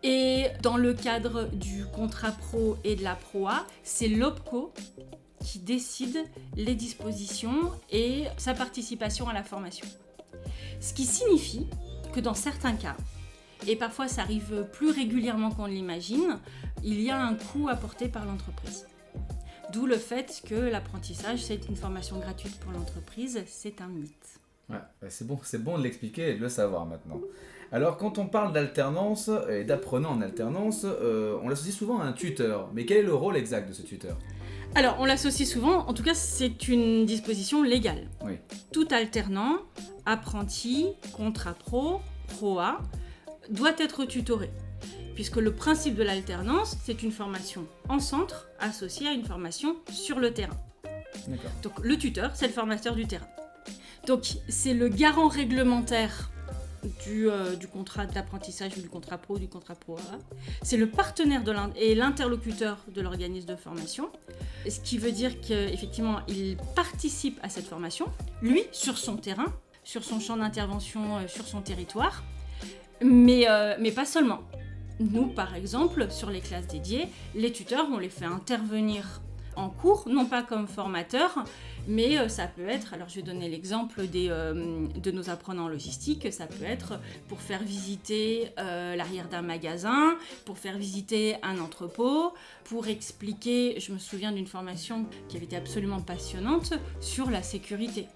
Et 0.03 0.47
dans 0.63 0.77
le 0.77 0.95
cadre 0.95 1.45
du 1.53 1.85
contrat 1.87 2.33
pro 2.33 2.77
et 2.83 2.97
de 2.97 3.05
la 3.05 3.15
ProA, 3.15 3.65
c'est 3.85 4.09
l'OPCO 4.09 4.73
qui 5.45 5.61
décide 5.61 6.19
les 6.57 6.75
dispositions 6.75 7.71
et 7.91 8.25
sa 8.37 8.53
participation 8.53 9.29
à 9.29 9.33
la 9.33 9.45
formation. 9.45 9.87
Ce 10.81 10.93
qui 10.93 11.05
signifie 11.05 11.67
que 12.13 12.21
dans 12.21 12.35
certains 12.35 12.75
cas, 12.75 12.97
et 13.67 13.77
parfois 13.77 14.09
ça 14.09 14.23
arrive 14.23 14.67
plus 14.73 14.91
régulièrement 14.91 15.51
qu'on 15.51 15.67
l'imagine, 15.67 16.39
il 16.85 17.01
y 17.01 17.11
a 17.11 17.21
un 17.21 17.35
coût 17.35 17.69
apporté 17.69 18.09
par 18.09 18.25
l'entreprise. 18.25 18.87
D'où 19.73 19.87
le 19.87 19.97
fait 19.97 20.43
que 20.47 20.55
l'apprentissage, 20.55 21.45
c'est 21.45 21.69
une 21.69 21.77
formation 21.77 22.19
gratuite 22.19 22.59
pour 22.61 22.73
l'entreprise, 22.73 23.43
c'est 23.47 23.81
un 23.81 23.89
mythe. 23.89 24.41
Ouais, 24.71 24.79
bah, 25.01 25.09
c'est 25.11 25.27
bon, 25.27 25.39
c'est 25.43 25.63
bon 25.63 25.79
de 25.79 25.83
l'expliquer 25.83 26.31
et 26.31 26.35
de 26.35 26.41
le 26.41 26.49
savoir 26.49 26.87
maintenant. 26.87 27.21
Alors, 27.71 27.99
quand 27.99 28.17
on 28.17 28.27
parle 28.27 28.55
d'alternance 28.55 29.31
et 29.51 29.65
d'apprenant 29.65 30.13
en 30.13 30.23
alternance, 30.23 30.87
euh, 30.87 31.39
on 31.43 31.49
l'associe 31.51 31.75
souvent 31.75 32.01
à 32.01 32.05
un 32.05 32.15
tuteur. 32.15 32.71
Mais 32.73 32.87
quel 32.87 32.99
est 32.99 33.03
le 33.03 33.15
rôle 33.15 33.37
exact 33.37 33.69
de 33.69 33.75
ce 33.75 33.83
tuteur? 33.83 34.17
Alors, 34.75 34.97
on 35.01 35.05
l'associe 35.05 35.47
souvent, 35.49 35.87
en 35.87 35.93
tout 35.93 36.03
cas, 36.03 36.15
c'est 36.15 36.69
une 36.69 37.05
disposition 37.05 37.63
légale. 37.63 38.09
Oui. 38.25 38.39
Tout 38.73 38.89
alternant, 38.91 39.59
apprenti, 40.07 40.89
contrat 41.13 41.55
pro, 41.55 42.01
proa, 42.29 42.79
doit 43.51 43.75
être 43.79 44.07
tutoré. 44.07 44.51
Puisque 45.19 45.39
le 45.39 45.53
principe 45.53 45.97
de 45.97 46.05
l'alternance, 46.05 46.77
c'est 46.85 47.03
une 47.03 47.11
formation 47.11 47.67
en 47.89 47.99
centre 47.99 48.47
associée 48.61 49.09
à 49.09 49.11
une 49.11 49.25
formation 49.25 49.75
sur 49.91 50.21
le 50.21 50.33
terrain. 50.33 50.57
Donc 51.65 51.81
le 51.83 51.99
tuteur, 51.99 52.31
c'est 52.37 52.47
le 52.47 52.53
formateur 52.53 52.95
du 52.95 53.05
terrain. 53.05 53.27
Donc 54.07 54.37
c'est 54.49 54.75
le 54.75 54.89
garant 54.89 55.27
réglementaire 55.27 56.31
du, 57.05 57.29
euh, 57.29 57.57
du 57.57 57.67
contrat 57.67 58.07
d'apprentissage 58.07 58.77
ou 58.77 58.81
du 58.81 58.89
contrat 58.89 59.19
pro, 59.19 59.41
du 59.41 59.49
contrat 59.49 59.75
pro 59.75 59.99
C'est 60.63 60.77
le 60.77 60.89
partenaire 60.89 61.43
de 61.43 61.53
et 61.75 61.97
l'interlocuteur 61.97 62.85
de 62.87 63.01
l'organisme 63.01 63.49
de 63.49 63.57
formation. 63.57 64.11
Ce 64.69 64.79
qui 64.79 64.99
veut 64.99 65.11
dire 65.11 65.41
qu'effectivement, 65.41 66.21
il 66.29 66.57
participe 66.77 67.41
à 67.43 67.49
cette 67.49 67.67
formation, 67.67 68.07
lui, 68.41 68.63
sur 68.71 68.97
son 68.97 69.17
terrain, 69.17 69.53
sur 69.83 70.05
son 70.05 70.21
champ 70.21 70.37
d'intervention, 70.37 71.17
euh, 71.17 71.27
sur 71.27 71.45
son 71.45 71.61
territoire, 71.61 72.23
mais, 73.03 73.49
euh, 73.49 73.75
mais 73.81 73.91
pas 73.91 74.05
seulement. 74.05 74.43
Nous, 75.01 75.27
par 75.27 75.55
exemple, 75.55 76.11
sur 76.11 76.31
les 76.31 76.41
classes 76.41 76.67
dédiées, 76.67 77.09
les 77.35 77.53
tuteurs, 77.53 77.87
on 77.93 77.99
les 77.99 78.09
fait 78.09 78.25
intervenir 78.25 79.21
en 79.59 79.71
cours, 79.71 80.09
non 80.09 80.27
pas 80.27 80.43
comme 80.43 80.69
formateurs, 80.69 81.45
mais 81.89 82.19
euh, 82.19 82.29
ça 82.29 82.47
peut 82.47 82.69
être, 82.69 82.95
alors 82.95 83.09
je 83.09 83.17
vais 83.17 83.23
donner 83.23 83.49
l'exemple 83.49 84.01
euh, 84.15 84.87
de 84.87 85.11
nos 85.11 85.31
apprenants 85.31 85.65
en 85.65 85.69
logistique, 85.69 86.33
ça 86.33 86.47
peut 86.47 86.65
être 86.65 87.01
pour 87.29 87.41
faire 87.41 87.63
visiter 87.63 88.51
euh, 88.59 88.95
l'arrière 88.95 89.29
d'un 89.29 89.43
magasin, 89.43 90.17
pour 90.45 90.59
faire 90.59 90.79
visiter 90.79 91.37
un 91.43 91.59
entrepôt, 91.59 92.33
pour 92.65 92.87
expliquer, 92.87 93.81
je 93.81 93.93
me 93.93 93.99
souviens 93.99 94.33
d'une 94.33 94.47
formation 94.47 95.07
qui 95.29 95.37
avait 95.37 95.47
été 95.47 95.57
absolument 95.57 96.01
passionnante 96.01 96.75
sur 97.01 97.31
la 97.31 97.43
sécurité, 97.43 98.07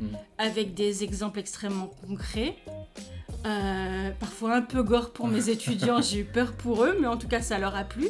mmh. 0.00 0.06
avec 0.38 0.74
des 0.74 1.04
exemples 1.04 1.38
extrêmement 1.38 1.90
concrets. 2.06 2.56
Parfois 3.42 4.56
un 4.56 4.62
peu 4.62 4.82
gore 4.82 5.10
pour 5.10 5.28
mes 5.28 5.48
étudiants, 5.48 6.00
j'ai 6.00 6.20
eu 6.20 6.24
peur 6.32 6.52
pour 6.52 6.84
eux, 6.84 6.96
mais 7.00 7.06
en 7.06 7.16
tout 7.16 7.28
cas 7.28 7.40
ça 7.40 7.58
leur 7.58 7.74
a 7.76 7.84
plu. 7.84 8.08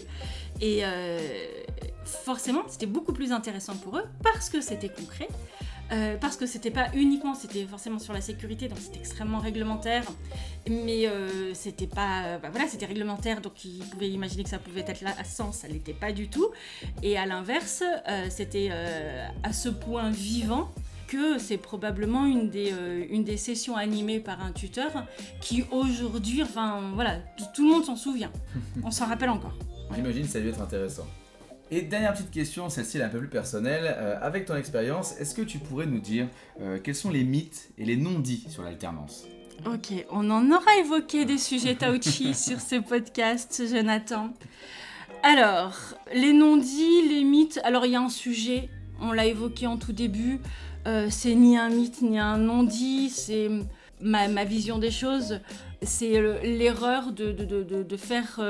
Et, 0.61 0.83
forcément, 2.05 2.62
c'était 2.69 2.87
beaucoup 2.87 3.12
plus 3.12 3.33
intéressant 3.33 3.77
pour 3.77 3.99
eux 3.99 4.05
parce 4.23 4.51
que 4.51 4.61
c'était 4.61 4.88
concret. 4.88 5.29
Euh, 5.91 6.17
parce 6.21 6.37
que 6.37 6.45
c'était 6.45 6.71
pas 6.71 6.88
uniquement, 6.95 7.35
c'était 7.35 7.64
forcément 7.64 7.99
sur 7.99 8.12
la 8.12 8.21
sécurité, 8.21 8.69
donc 8.69 8.79
c'était 8.79 8.99
extrêmement 8.99 9.38
réglementaire, 9.38 10.05
mais 10.69 11.07
euh, 11.07 11.55
c'était 11.55 11.87
pas, 11.87 12.25
euh, 12.25 12.38
bah 12.38 12.51
voilà, 12.51 12.69
c'était 12.69 12.85
réglementaire, 12.85 13.41
donc 13.41 13.64
ils 13.64 13.83
pouvaient 13.85 14.11
imaginer 14.11 14.45
que 14.45 14.51
ça 14.51 14.59
pouvait 14.59 14.85
être 14.87 15.01
là 15.01 15.14
à 15.19 15.25
100, 15.25 15.53
ça 15.53 15.69
l'était 15.69 15.95
pas 15.95 16.12
du 16.12 16.29
tout, 16.29 16.51
et 17.03 17.17
à 17.17 17.25
l'inverse, 17.25 17.83
c'était 18.29 18.71
à 19.43 19.53
ce 19.53 19.71
point 19.71 20.11
vivant 20.11 20.71
que 21.09 21.38
c'est 21.38 21.57
probablement 21.57 22.27
une 22.27 22.51
des, 22.51 22.73
une 23.11 23.25
des 23.25 23.37
sessions 23.37 23.77
animées 23.77 24.21
par 24.21 24.40
un 24.40 24.53
tuteur 24.53 25.07
qui 25.40 25.64
aujourd'hui, 25.73 26.42
enfin 26.42 26.92
voilà, 26.94 27.16
tout 27.55 27.66
le 27.66 27.73
monde 27.73 27.85
s'en 27.85 27.97
souvient, 27.97 28.31
on 28.85 28.92
s'en 28.92 29.07
rappelle 29.07 29.31
encore. 29.31 29.55
J'imagine 29.94 30.23
que 30.23 30.29
ça 30.29 30.38
a 30.38 30.42
dû 30.42 30.49
être 30.49 30.61
intéressant. 30.61 31.07
Et 31.71 31.83
dernière 31.83 32.14
petite 32.14 32.31
question, 32.31 32.71
celle-ci 32.71 32.99
est 32.99 33.03
un 33.03 33.09
peu 33.09 33.18
plus 33.18 33.29
personnelle. 33.29 33.94
Euh, 33.99 34.18
avec 34.23 34.47
ton 34.47 34.57
expérience, 34.57 35.18
est-ce 35.21 35.35
que 35.35 35.42
tu 35.42 35.59
pourrais 35.59 35.87
nous 35.87 36.01
dire 36.01 36.27
euh, 36.61 36.79
quels 36.83 36.94
sont 36.94 37.11
les 37.11 37.25
mythes 37.25 37.71
et 37.77 37.85
les 37.85 37.97
non-dits 37.97 38.47
sur 38.49 38.62
l'alternance? 38.62 39.27
Ok, 39.66 39.92
on 40.11 40.31
en 40.31 40.51
aura 40.51 40.77
évoqué 40.79 41.25
des 41.25 41.37
sujets 41.37 41.75
Tauchi 41.75 42.33
sur 42.35 42.61
ce 42.61 42.77
podcast, 42.77 43.62
Jonathan. 43.71 44.33
Alors, 45.23 45.77
les 46.14 46.33
non-dits, 46.33 47.09
les 47.09 47.25
mythes. 47.25 47.61
Alors, 47.64 47.85
il 47.85 47.92
y 47.92 47.97
a 47.97 48.01
un 48.01 48.09
sujet, 48.09 48.71
on 49.01 49.12
l'a 49.12 49.27
évoqué 49.27 49.66
en 49.66 49.77
tout 49.77 49.92
début. 49.92 50.40
Euh, 50.88 51.09
c'est 51.11 51.35
ni 51.35 51.57
un 51.57 51.68
mythe 51.68 52.03
ni 52.03 52.18
un 52.18 52.38
non-dit, 52.38 53.11
c'est 53.11 53.48
ma, 54.01 54.44
vision 54.44 54.79
des 54.79 54.90
choses. 54.90 55.40
C'est 55.83 56.20
l'erreur 56.42 57.12
de, 57.12 57.31
de, 57.33 57.96
faire 57.96 58.40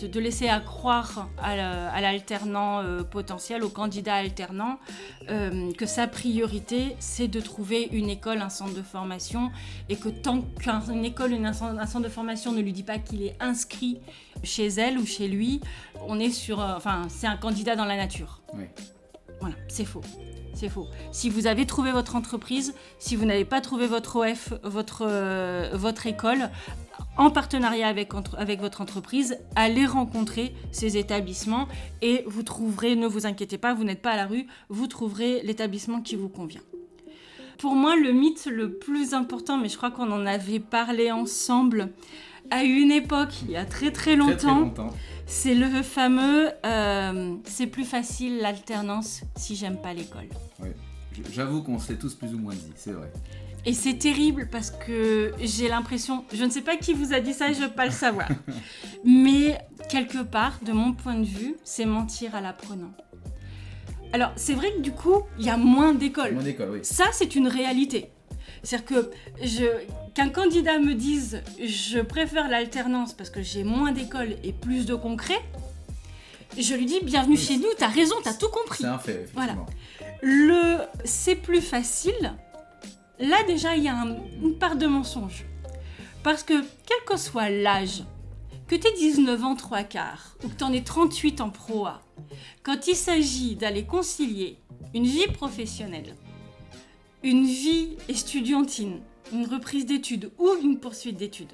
de, 0.00 0.20
laisser 0.20 0.48
à 0.48 0.60
croire 0.60 1.28
à 1.38 2.00
l'alternant 2.00 2.80
euh, 2.80 3.02
potentiel, 3.02 3.62
au 3.62 3.68
candidat 3.68 4.14
alternant, 4.14 4.78
euh, 5.28 5.72
que 5.72 5.86
sa 5.86 6.06
priorité, 6.06 6.96
c'est 6.98 7.28
de 7.28 7.40
trouver 7.40 7.88
une 7.92 8.08
école, 8.08 8.38
un 8.38 8.48
centre 8.48 8.74
de 8.74 8.82
formation, 8.82 9.50
et 9.88 9.96
que 9.96 10.08
tant 10.08 10.42
qu'une 10.42 11.04
école, 11.04 11.34
un 11.34 11.52
centre 11.52 12.00
de 12.00 12.08
formation 12.08 12.52
ne 12.52 12.60
lui 12.60 12.72
dit 12.72 12.82
pas 12.82 12.98
qu'il 12.98 13.22
est 13.22 13.36
inscrit 13.40 14.00
chez 14.42 14.66
elle 14.66 14.98
ou 14.98 15.06
chez 15.06 15.28
lui, 15.28 15.60
on 16.06 16.18
est 16.18 16.30
sur, 16.30 16.60
euh, 16.60 16.74
enfin, 16.76 17.02
c'est 17.08 17.26
un 17.26 17.36
candidat 17.36 17.76
dans 17.76 17.84
la 17.84 17.96
nature. 17.96 18.42
Voilà, 19.40 19.56
c'est 19.68 19.84
faux. 19.84 20.02
C'est 20.54 20.68
faux. 20.68 20.86
Si 21.12 21.28
vous 21.28 21.46
avez 21.46 21.66
trouvé 21.66 21.92
votre 21.92 22.16
entreprise, 22.16 22.74
si 22.98 23.16
vous 23.16 23.24
n'avez 23.24 23.44
pas 23.44 23.60
trouvé 23.60 23.86
votre 23.86 24.16
OF, 24.16 24.52
votre, 24.62 25.06
votre 25.74 26.06
école, 26.06 26.50
en 27.16 27.30
partenariat 27.30 27.88
avec, 27.88 28.12
avec 28.38 28.60
votre 28.60 28.80
entreprise, 28.80 29.38
allez 29.54 29.86
rencontrer 29.86 30.54
ces 30.70 30.96
établissements 30.96 31.68
et 32.00 32.24
vous 32.26 32.42
trouverez, 32.42 32.96
ne 32.96 33.06
vous 33.06 33.26
inquiétez 33.26 33.58
pas, 33.58 33.74
vous 33.74 33.84
n'êtes 33.84 34.02
pas 34.02 34.12
à 34.12 34.16
la 34.16 34.26
rue, 34.26 34.46
vous 34.68 34.86
trouverez 34.86 35.42
l'établissement 35.42 36.00
qui 36.00 36.16
vous 36.16 36.28
convient. 36.28 36.62
Pour 37.58 37.74
moi, 37.74 37.96
le 37.96 38.12
mythe 38.12 38.46
le 38.46 38.72
plus 38.72 39.14
important, 39.14 39.58
mais 39.58 39.68
je 39.68 39.76
crois 39.76 39.90
qu'on 39.90 40.10
en 40.10 40.26
avait 40.26 40.58
parlé 40.58 41.12
ensemble 41.12 41.92
à 42.52 42.64
une 42.64 42.92
époque, 42.92 43.42
il 43.44 43.52
y 43.52 43.56
a 43.56 43.64
très 43.64 43.90
très 43.90 44.14
longtemps, 44.14 44.70
c'est 45.24 45.54
le 45.54 45.82
fameux 45.82 46.50
euh, 46.66 47.36
c'est 47.44 47.66
plus 47.66 47.84
facile 47.84 48.40
l'alternance 48.40 49.22
si 49.36 49.56
j'aime 49.56 49.80
pas 49.80 49.94
l'école. 49.94 50.28
Oui, 50.60 50.68
j'avoue 51.32 51.62
qu'on 51.62 51.78
s'est 51.78 51.96
tous 51.96 52.14
plus 52.14 52.34
ou 52.34 52.38
moins 52.38 52.52
dit, 52.52 52.72
c'est 52.76 52.92
vrai. 52.92 53.10
Et 53.64 53.72
c'est 53.72 53.94
terrible 53.94 54.48
parce 54.50 54.70
que 54.70 55.32
j'ai 55.40 55.68
l'impression, 55.68 56.24
je 56.34 56.44
ne 56.44 56.50
sais 56.50 56.60
pas 56.60 56.76
qui 56.76 56.92
vous 56.92 57.14
a 57.14 57.20
dit 57.20 57.32
ça 57.32 57.48
et 57.48 57.54
je 57.54 57.60
ne 57.60 57.66
veux 57.66 57.72
pas 57.72 57.86
le 57.86 57.92
savoir, 57.92 58.28
mais 59.04 59.58
quelque 59.88 60.22
part, 60.22 60.58
de 60.62 60.72
mon 60.72 60.92
point 60.92 61.14
de 61.14 61.24
vue, 61.24 61.56
c'est 61.64 61.86
mentir 61.86 62.34
à 62.34 62.42
l'apprenant. 62.42 62.92
Alors, 64.12 64.32
c'est 64.36 64.52
vrai 64.52 64.70
que 64.76 64.80
du 64.80 64.92
coup, 64.92 65.22
il 65.38 65.46
y 65.46 65.50
a 65.50 65.56
moins 65.56 65.94
d'écoles. 65.94 66.34
Moins 66.34 66.42
d'écoles, 66.42 66.70
oui. 66.70 66.80
Ça, 66.82 67.04
c'est 67.12 67.34
une 67.34 67.48
réalité. 67.48 68.11
C'est-à-dire 68.62 68.84
que 68.86 69.12
qu'un 70.14 70.28
candidat 70.28 70.78
me 70.78 70.94
dise 70.94 71.42
je 71.58 72.00
préfère 72.00 72.48
l'alternance 72.48 73.12
parce 73.12 73.30
que 73.30 73.42
j'ai 73.42 73.64
moins 73.64 73.92
d'écoles 73.92 74.36
et 74.44 74.52
plus 74.52 74.86
de 74.86 74.94
concret, 74.94 75.40
je 76.58 76.74
lui 76.74 76.86
dis 76.86 77.00
bienvenue 77.02 77.36
chez 77.36 77.56
nous, 77.56 77.68
t'as 77.76 77.88
raison, 77.88 78.14
t'as 78.22 78.34
tout 78.34 78.48
compris. 78.48 78.82
C'est 78.82 78.86
un 78.86 78.98
fait, 78.98 79.22
effectivement. 79.22 79.44
Voilà. 79.44 79.66
Le 80.22 80.78
c'est 81.04 81.34
plus 81.34 81.62
facile, 81.62 82.34
là 83.18 83.42
déjà 83.46 83.74
il 83.74 83.84
y 83.84 83.88
a 83.88 83.94
une 84.42 84.58
part 84.58 84.76
de 84.76 84.86
mensonge. 84.86 85.44
Parce 86.22 86.44
que 86.44 86.54
quel 86.86 87.04
que 87.04 87.16
soit 87.16 87.50
l'âge, 87.50 88.04
que 88.68 88.76
tu 88.76 88.86
aies 88.86 88.94
19 88.96 89.44
ans 89.44 89.56
3 89.56 89.82
quarts 89.82 90.36
ou 90.44 90.48
que 90.48 90.54
tu 90.54 90.62
en 90.62 90.72
aies 90.72 90.84
38 90.84 91.40
en 91.40 91.50
proa, 91.50 92.00
quand 92.62 92.86
il 92.86 92.94
s'agit 92.94 93.56
d'aller 93.56 93.84
concilier 93.84 94.58
une 94.94 95.04
vie 95.04 95.26
professionnelle, 95.26 96.14
une 97.22 97.44
vie 97.44 97.96
estudiantine, 98.08 99.00
une 99.32 99.46
reprise 99.46 99.86
d'études 99.86 100.30
ou 100.38 100.48
une 100.62 100.78
poursuite 100.78 101.16
d'études, 101.16 101.52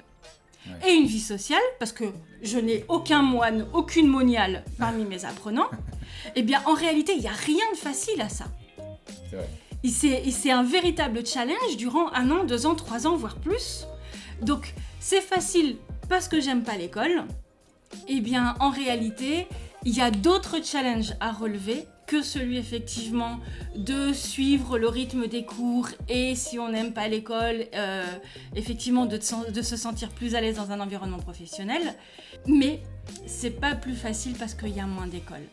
et 0.87 0.93
une 0.93 1.07
vie 1.07 1.21
sociale, 1.21 1.63
parce 1.79 1.93
que 1.93 2.05
je 2.43 2.59
n'ai 2.59 2.85
aucun 2.89 3.23
moine, 3.23 3.67
aucune 3.73 4.07
moniale 4.07 4.65
parmi 4.79 5.05
mes 5.05 5.25
apprenants, 5.25 5.71
eh 6.37 6.43
bien 6.43 6.63
en 6.67 6.75
réalité 6.75 7.13
il 7.15 7.21
n'y 7.21 7.29
a 7.29 7.33
rien 7.33 7.65
de 7.73 7.77
facile 7.77 8.21
à 8.21 8.29
ça. 8.29 8.47
C'est 9.31 9.37
vrai. 9.37 9.49
C'est 10.31 10.51
un 10.51 10.63
véritable 10.63 11.25
challenge 11.25 11.77
durant 11.77 12.13
un 12.13 12.31
an, 12.31 12.45
deux 12.45 12.67
ans, 12.67 12.75
trois 12.75 13.07
ans, 13.07 13.17
voire 13.17 13.37
plus. 13.37 13.87
Donc, 14.43 14.75
c'est 15.01 15.21
facile 15.21 15.77
parce 16.09 16.29
que 16.29 16.41
j'aime 16.41 16.63
pas 16.63 16.77
l'école. 16.77 17.25
Eh 18.09 18.21
bien, 18.21 18.57
en 18.61 18.71
réalité, 18.71 19.47
il 19.85 19.97
y 19.97 20.01
a 20.01 20.11
d'autres 20.11 20.65
challenges 20.65 21.15
à 21.21 21.33
relever 21.33 21.87
que 22.09 22.23
celui 22.23 22.57
effectivement 22.57 23.39
de 23.77 24.13
suivre 24.13 24.79
le 24.79 24.89
rythme 24.89 25.29
des 25.29 25.45
cours 25.45 25.89
et 26.09 26.35
si 26.35 26.59
on 26.59 26.71
n'aime 26.71 26.95
pas 26.95 27.07
l'école, 27.07 27.67
euh, 27.75 28.05
effectivement 28.57 29.05
de, 29.05 29.19
de, 29.53 29.63
se 29.63 29.77
sentir 29.77 30.09
plus 30.09 30.35
à 30.35 30.41
l'aise 30.41 30.57
dans 30.57 30.73
un 30.73 30.81
environnement 30.81 31.19
professionnel. 31.19 31.83
Mais 32.47 32.81
c'est 33.27 33.61
pas 33.61 33.75
plus 33.75 33.95
facile 33.95 34.35
parce 34.39 34.55
qu'il 34.55 34.75
y 34.75 34.81
a 34.81 34.87
moins 34.87 35.07
d'écoles. 35.07 35.47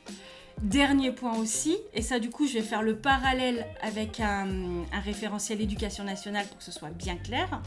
Dernier 0.62 1.12
point 1.12 1.38
aussi, 1.38 1.76
et 1.94 2.02
ça 2.02 2.20
du 2.20 2.30
coup 2.30 2.48
je 2.48 2.54
vais 2.54 2.62
faire 2.62 2.82
le 2.82 2.96
parallèle 2.96 3.66
avec 3.82 4.22
un, 4.22 4.48
un 4.94 5.00
référentiel 5.02 5.60
éducation 5.60 6.06
nationale 6.06 6.46
pour 6.48 6.58
que 6.58 6.64
ce 6.64 6.72
soit 6.72 6.90
bien 6.90 7.18
clair. 7.18 7.62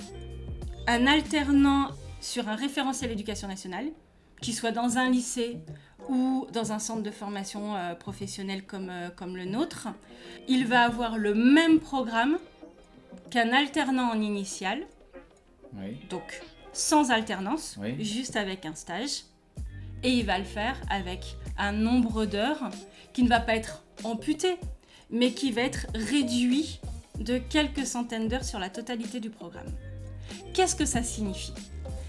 Un 0.87 1.07
alternant 1.07 1.90
sur 2.22 2.48
un 2.48 2.57
référentiel 2.57 3.11
éducation 3.11 3.48
nationale, 3.48 3.85
qui 4.40 4.53
soit 4.53 4.72
dans 4.72 4.98
un 4.98 5.11
lycée 5.11 5.59
ou 6.09 6.46
dans 6.53 6.72
un 6.72 6.79
centre 6.79 7.03
de 7.03 7.11
formation 7.11 7.77
euh, 7.77 7.94
professionnelle 7.94 8.64
comme, 8.64 8.88
euh, 8.90 9.11
comme 9.11 9.37
le 9.37 9.44
nôtre, 9.44 9.88
il 10.48 10.66
va 10.66 10.83
avoir 10.83 11.18
le 11.18 11.35
même 11.35 11.81
programme 11.81 12.38
qu'un 13.31 13.53
alternant 13.53 14.11
en 14.11 14.20
initial, 14.20 14.87
donc 16.09 16.42
sans 16.72 17.11
alternance, 17.11 17.79
juste 17.98 18.37
avec 18.37 18.64
un 18.64 18.74
stage, 18.74 19.24
et 20.03 20.11
il 20.11 20.24
va 20.24 20.38
le 20.38 20.44
faire 20.44 20.77
avec 20.88 21.37
un 21.59 21.72
nombre 21.72 22.24
d'heures 22.24 22.70
qui 23.12 23.22
ne 23.22 23.29
va 23.29 23.40
pas 23.40 23.57
être 23.57 23.85
amputé, 24.05 24.57
mais 25.11 25.33
qui 25.33 25.51
va 25.53 25.62
être 25.62 25.87
réduit 25.94 26.81
de 27.18 27.38
quelques 27.38 27.87
centaines 27.87 28.29
d'heures 28.29 28.44
sur 28.44 28.59
la 28.59 28.70
totalité 28.70 29.20
du 29.20 29.29
programme. 29.29 29.70
Qu'est-ce 30.55 30.77
que 30.77 30.85
ça 30.85 31.03
signifie? 31.03 31.53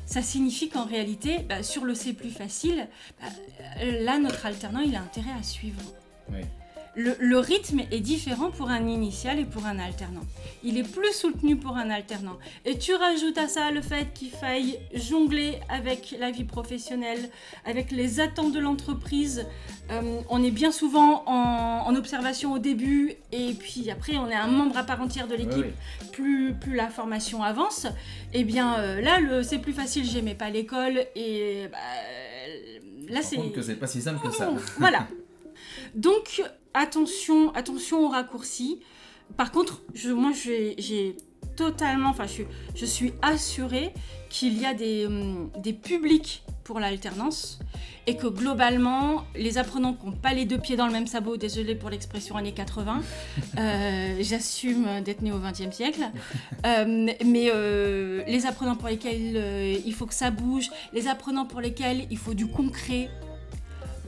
Ça 0.09 0.23
signifie 0.23 0.69
qu'en 0.69 0.85
réalité, 0.85 1.37
bah, 1.47 1.61
sur 1.61 1.85
le 1.85 1.93
C 1.93 2.13
plus 2.13 2.31
facile, 2.31 2.87
bah, 3.21 3.27
là, 3.83 4.17
notre 4.17 4.47
alternant, 4.47 4.79
il 4.79 4.95
a 4.95 5.01
intérêt 5.01 5.31
à 5.39 5.43
suivre. 5.43 5.79
Oui 6.31 6.41
le, 6.95 7.38
rythme 7.38 7.82
est 7.91 7.99
différent 7.99 8.52
pour 8.52 8.69
un 8.69 8.88
initial 8.88 9.39
et 9.39 9.45
pour 9.45 9.65
un 9.65 9.80
alternant. 9.80 10.23
Il 10.63 10.78
est 10.78 10.84
plus 10.84 11.13
soutenu 11.13 11.56
pour 11.56 11.78
un 11.78 11.89
alternant. 11.89 12.38
Et 12.65 12.78
tu 12.78 12.93
rajoutes 12.93 13.38
à 13.38 13.47
ça 13.47 13.71
le 13.71 13.82
fait 13.82 14.13
qu'il 14.13 14.32
faille 14.32 14.80
jongler 14.93 15.60
avec 15.69 16.15
la 16.19 16.32
vie 16.32 16.43
professionnelle, 16.43 17.30
avec 17.65 17.91
les 17.91 18.19
attentes 18.19 18.54
de 18.54 18.60
l'entreprise. 18.60 19.45
Euh, 19.91 20.19
on 20.30 20.43
est 20.43 20.52
bien 20.52 20.71
souvent 20.71 21.23
en, 21.25 21.95
observation 21.95 22.54
au 22.54 22.60
début 22.60 23.13
et 23.32 23.54
puis 23.54 23.89
après 23.89 24.15
on 24.17 24.30
est 24.30 24.36
un 24.36 24.47
membre 24.47 24.78
à 24.78 24.84
part 24.84 25.02
entière 25.02 25.28
de 25.28 25.36
l'équipe. 25.36 25.65
Plus, 26.13 26.54
plus 26.54 26.75
la 26.75 26.88
formation 26.88 27.43
avance, 27.43 27.86
et 28.34 28.41
eh 28.41 28.43
bien 28.43 28.78
euh, 28.80 29.02
là 29.02 29.43
c'est 29.43 29.60
plus 29.60 29.73
facile, 29.73 30.06
j'aimais 30.06 30.36
pas 30.36 30.49
l'école 30.49 31.06
et 31.15 31.67
bah, 31.71 31.78
là 33.10 33.21
c'est... 33.21 33.38
que 33.52 33.62
c'est 33.62 33.75
pas 33.75 33.88
si 33.88 34.02
simple 34.02 34.25
que 34.25 34.34
ça. 34.34 34.52
voilà. 34.78 35.08
Donc 35.95 36.41
attention, 36.73 37.53
attention 37.55 38.05
aux 38.05 38.10
raccourcis. 38.10 38.79
Par 39.38 39.51
contre, 39.51 39.82
je, 39.93 40.10
moi, 40.10 40.32
j'ai 40.34 41.17
totalement, 41.55 42.10
enfin, 42.10 42.25
je, 42.75 42.86
suis 42.86 43.13
assurée 43.21 43.93
qu'il 44.29 44.60
y 44.60 44.65
a 44.65 44.73
des, 44.73 45.05
hum, 45.05 45.51
des 45.58 45.73
publics 45.73 46.43
pour 46.63 46.79
l'alternance 46.79 47.60
et 48.05 48.15
que 48.15 48.27
globalement, 48.27 49.23
les 49.36 49.58
apprenants 49.58 49.93
qui 49.93 50.05
n'ont 50.05 50.12
pas 50.12 50.34
les 50.34 50.45
deux 50.45 50.58
pieds 50.58 50.75
dans 50.75 50.86
le 50.86 50.91
même 50.93 51.08
sabot, 51.08 51.36
désolé 51.36 51.75
pour 51.75 51.89
l'expression 51.89 52.38
années 52.38 52.53
80, 52.53 53.01
euh, 53.58 54.17
j'assume 54.21 55.01
d'être 55.01 55.21
né 55.21 55.32
au 55.32 55.39
XXe 55.39 55.75
siècle, 55.75 56.01
euh, 56.65 57.08
mais 57.25 57.51
euh, 57.53 58.23
les 58.27 58.45
apprenants 58.45 58.75
pour 58.75 58.88
lesquels 58.88 59.82
il 59.86 59.93
faut 59.93 60.05
que 60.05 60.13
ça 60.13 60.32
bouge, 60.32 60.69
les 60.93 61.08
apprenants 61.08 61.45
pour 61.45 61.60
lesquels 61.60 62.05
il 62.10 62.17
faut 62.17 62.34
du 62.34 62.47
concret, 62.47 63.10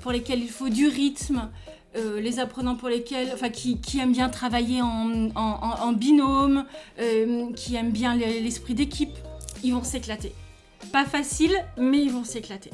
pour 0.02 0.12
lesquels 0.12 0.40
il 0.40 0.50
faut 0.50 0.70
du 0.70 0.88
rythme, 0.88 1.50
euh, 1.96 2.22
les 2.22 2.40
apprenants 2.40 2.76
pour 2.76 2.88
lesquels, 2.88 3.30
enfin, 3.34 3.50
qui, 3.50 3.78
aiment 4.00 4.14
bien 4.14 4.30
travailler 4.30 4.82
en, 4.82 5.94
binôme, 5.94 6.66
euh, 7.00 7.52
qui 7.54 7.76
aiment 7.76 7.92
bien 7.92 8.16
l'esprit 8.16 8.76
d'équipe, 8.76 9.18
ils 9.64 9.74
vont 9.74 9.84
s'éclater. 9.84 10.34
Pas 10.94 11.06
facile, 11.06 11.54
mais 11.78 12.00
ils 12.00 12.12
vont 12.12 12.24
s'éclater. 12.24 12.72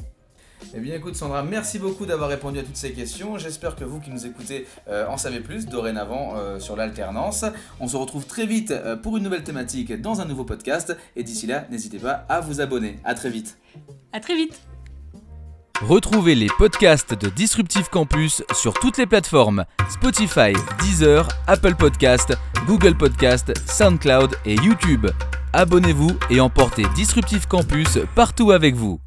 Eh 0.74 0.80
bien 0.80 0.96
écoute 0.96 1.14
Sandra, 1.14 1.44
merci 1.44 1.78
beaucoup 1.78 2.04
d'avoir 2.04 2.28
répondu 2.28 2.58
à 2.58 2.62
toutes 2.64 2.76
ces 2.76 2.92
questions. 2.92 3.38
J'espère 3.38 3.76
que 3.76 3.84
vous 3.84 4.00
qui 4.00 4.10
nous 4.10 4.26
écoutez 4.26 4.66
euh, 4.88 5.06
en 5.06 5.16
savez 5.16 5.38
plus 5.38 5.66
dorénavant 5.66 6.34
sur 6.58 6.74
l'alternance. 6.74 7.44
On 7.78 7.86
se 7.86 7.96
retrouve 7.96 8.26
très 8.26 8.44
vite 8.44 8.74
pour 9.02 9.16
une 9.16 9.22
nouvelle 9.22 9.44
thématique 9.44 10.00
dans 10.00 10.20
un 10.20 10.24
nouveau 10.24 10.44
podcast. 10.44 10.96
Et 11.14 11.22
d'ici 11.22 11.46
là, 11.46 11.66
n'hésitez 11.70 11.98
pas 11.98 12.24
à 12.28 12.40
vous 12.40 12.60
abonner. 12.60 12.98
À 13.04 13.14
très 13.14 13.30
vite. 13.30 13.56
À 14.12 14.20
très 14.20 14.34
vite. 14.34 14.67
Retrouvez 15.82 16.34
les 16.34 16.48
podcasts 16.58 17.14
de 17.14 17.28
Disruptive 17.28 17.88
Campus 17.88 18.42
sur 18.52 18.74
toutes 18.74 18.98
les 18.98 19.06
plateformes 19.06 19.64
Spotify, 19.88 20.52
Deezer, 20.80 21.28
Apple 21.46 21.76
Podcast, 21.76 22.36
Google 22.66 22.96
Podcast, 22.96 23.52
SoundCloud 23.64 24.34
et 24.44 24.56
YouTube. 24.56 25.06
Abonnez-vous 25.52 26.18
et 26.30 26.40
emportez 26.40 26.82
Disruptive 26.96 27.46
Campus 27.46 28.00
partout 28.16 28.50
avec 28.50 28.74
vous. 28.74 28.98